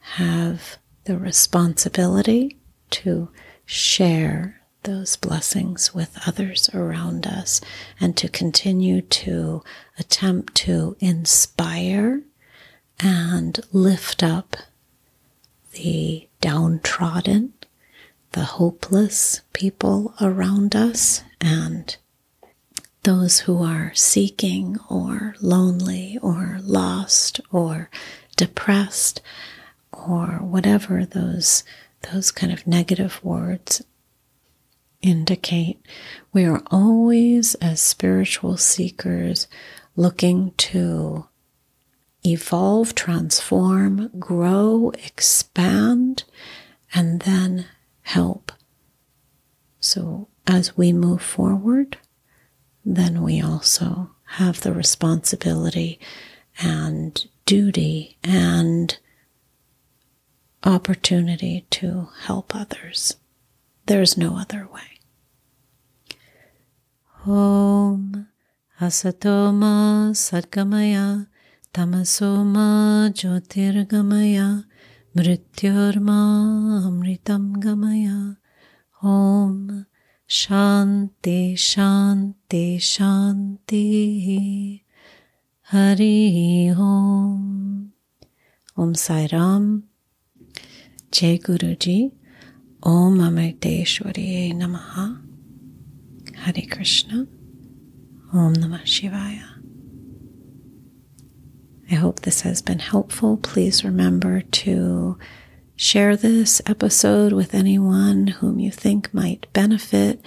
have 0.00 0.76
the 1.04 1.16
responsibility 1.16 2.58
to 2.90 3.30
share 3.64 4.60
those 4.82 5.14
blessings 5.16 5.94
with 5.94 6.18
others 6.26 6.68
around 6.74 7.28
us 7.28 7.60
and 8.00 8.16
to 8.16 8.28
continue 8.28 9.02
to 9.02 9.62
attempt 10.00 10.56
to 10.56 10.96
inspire 10.98 12.22
and 12.98 13.60
lift 13.72 14.24
up 14.24 14.56
the 15.76 16.28
downtrodden, 16.40 17.52
the 18.32 18.44
hopeless 18.44 19.42
people 19.52 20.14
around 20.20 20.74
us, 20.74 21.22
and 21.40 21.96
those 23.02 23.40
who 23.40 23.62
are 23.62 23.92
seeking 23.94 24.78
or 24.90 25.34
lonely 25.40 26.18
or 26.22 26.58
lost 26.62 27.40
or 27.52 27.88
depressed 28.36 29.20
or 29.92 30.38
whatever 30.42 31.04
those 31.04 31.62
those 32.12 32.30
kind 32.30 32.52
of 32.52 32.66
negative 32.66 33.22
words 33.24 33.82
indicate 35.02 35.80
we 36.32 36.44
are 36.44 36.62
always 36.70 37.54
as 37.56 37.80
spiritual 37.80 38.56
seekers 38.56 39.46
looking 39.94 40.52
to 40.56 41.26
evolve, 42.26 42.94
transform, 42.94 44.10
grow, 44.18 44.90
expand, 45.04 46.24
and 46.94 47.20
then 47.20 47.66
help. 48.02 48.52
So 49.80 50.28
as 50.46 50.76
we 50.76 50.92
move 50.92 51.22
forward, 51.22 51.98
then 52.84 53.22
we 53.22 53.40
also 53.40 54.10
have 54.24 54.60
the 54.60 54.72
responsibility 54.72 55.98
and 56.58 57.26
duty 57.44 58.16
and 58.24 58.98
opportunity 60.64 61.66
to 61.70 62.08
help 62.22 62.54
others. 62.54 63.16
There's 63.86 64.16
no 64.16 64.36
other 64.36 64.66
way. 64.72 65.00
Om 67.24 68.28
Asatoma 68.80 70.10
Sadgamaya 70.12 71.28
Tamasoma 71.76 73.12
Jyotirgamaya 73.12 74.64
Mrityurma 75.14 76.88
Amritam 76.88 77.60
Gamaya 77.60 78.38
Om 79.02 79.84
Shanti 80.26 81.52
Shanti 81.52 82.78
Shanti 82.78 84.80
Hari 85.64 86.72
Om 86.74 87.92
Om 88.78 88.94
Sai 88.94 89.28
Ram 89.30 89.82
Jai 91.12 91.36
Guruji 91.36 92.10
Om 92.82 93.20
Amarteshwari 93.20 94.54
Namaha 94.54 95.20
Hare 96.36 96.66
Krishna 96.70 97.26
Om 98.32 98.54
Namah 98.54 98.80
Shivaya 98.84 99.55
I 101.90 101.94
hope 101.94 102.20
this 102.20 102.40
has 102.40 102.62
been 102.62 102.80
helpful. 102.80 103.36
Please 103.36 103.84
remember 103.84 104.40
to 104.40 105.18
share 105.76 106.16
this 106.16 106.60
episode 106.66 107.32
with 107.32 107.54
anyone 107.54 108.26
whom 108.26 108.58
you 108.58 108.70
think 108.72 109.12
might 109.14 109.46
benefit 109.52 110.20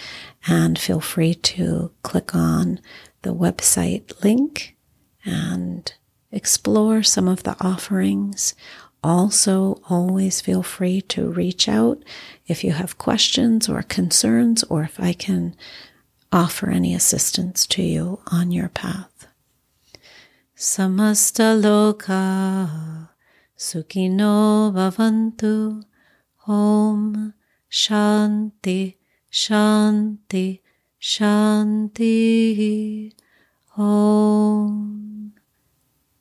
and 0.48 0.80
feel 0.80 1.02
free 1.02 1.34
to 1.34 1.92
click 2.02 2.34
on 2.34 2.80
the 3.24 3.34
website 3.34 4.24
link 4.24 4.78
and 5.26 5.92
explore 6.32 7.04
some 7.04 7.28
of 7.28 7.44
the 7.44 7.58
offerings. 7.60 8.56
Also, 9.04 9.82
always 9.90 10.40
feel 10.40 10.64
free 10.64 11.02
to 11.02 11.30
reach 11.30 11.68
out 11.68 12.02
if 12.48 12.64
you 12.64 12.72
have 12.72 12.98
questions 12.98 13.68
or 13.68 13.82
concerns, 13.82 14.64
or 14.66 14.84
if 14.84 15.00
I 15.00 15.14
can 15.14 15.56
offer 16.32 16.70
any 16.70 16.94
assistance 16.94 17.66
to 17.68 17.82
you 17.82 18.20
on 18.28 18.52
your 18.52 18.70
path. 18.70 19.19
Samasta 20.60 21.56
loka 21.56 23.08
sukhino 23.56 24.74
bhavantu. 24.76 25.82
Om 26.46 27.34
Shanti 27.72 28.98
Shanti 29.32 30.60
Shanti. 31.00 32.06
Om 33.78 35.32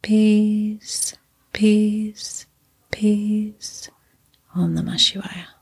Peace, 0.01 1.17
Peace 1.53 2.47
peace. 2.93 3.91
Om 4.55 4.75
Namah 4.75 4.99
Shivaya. 4.99 5.58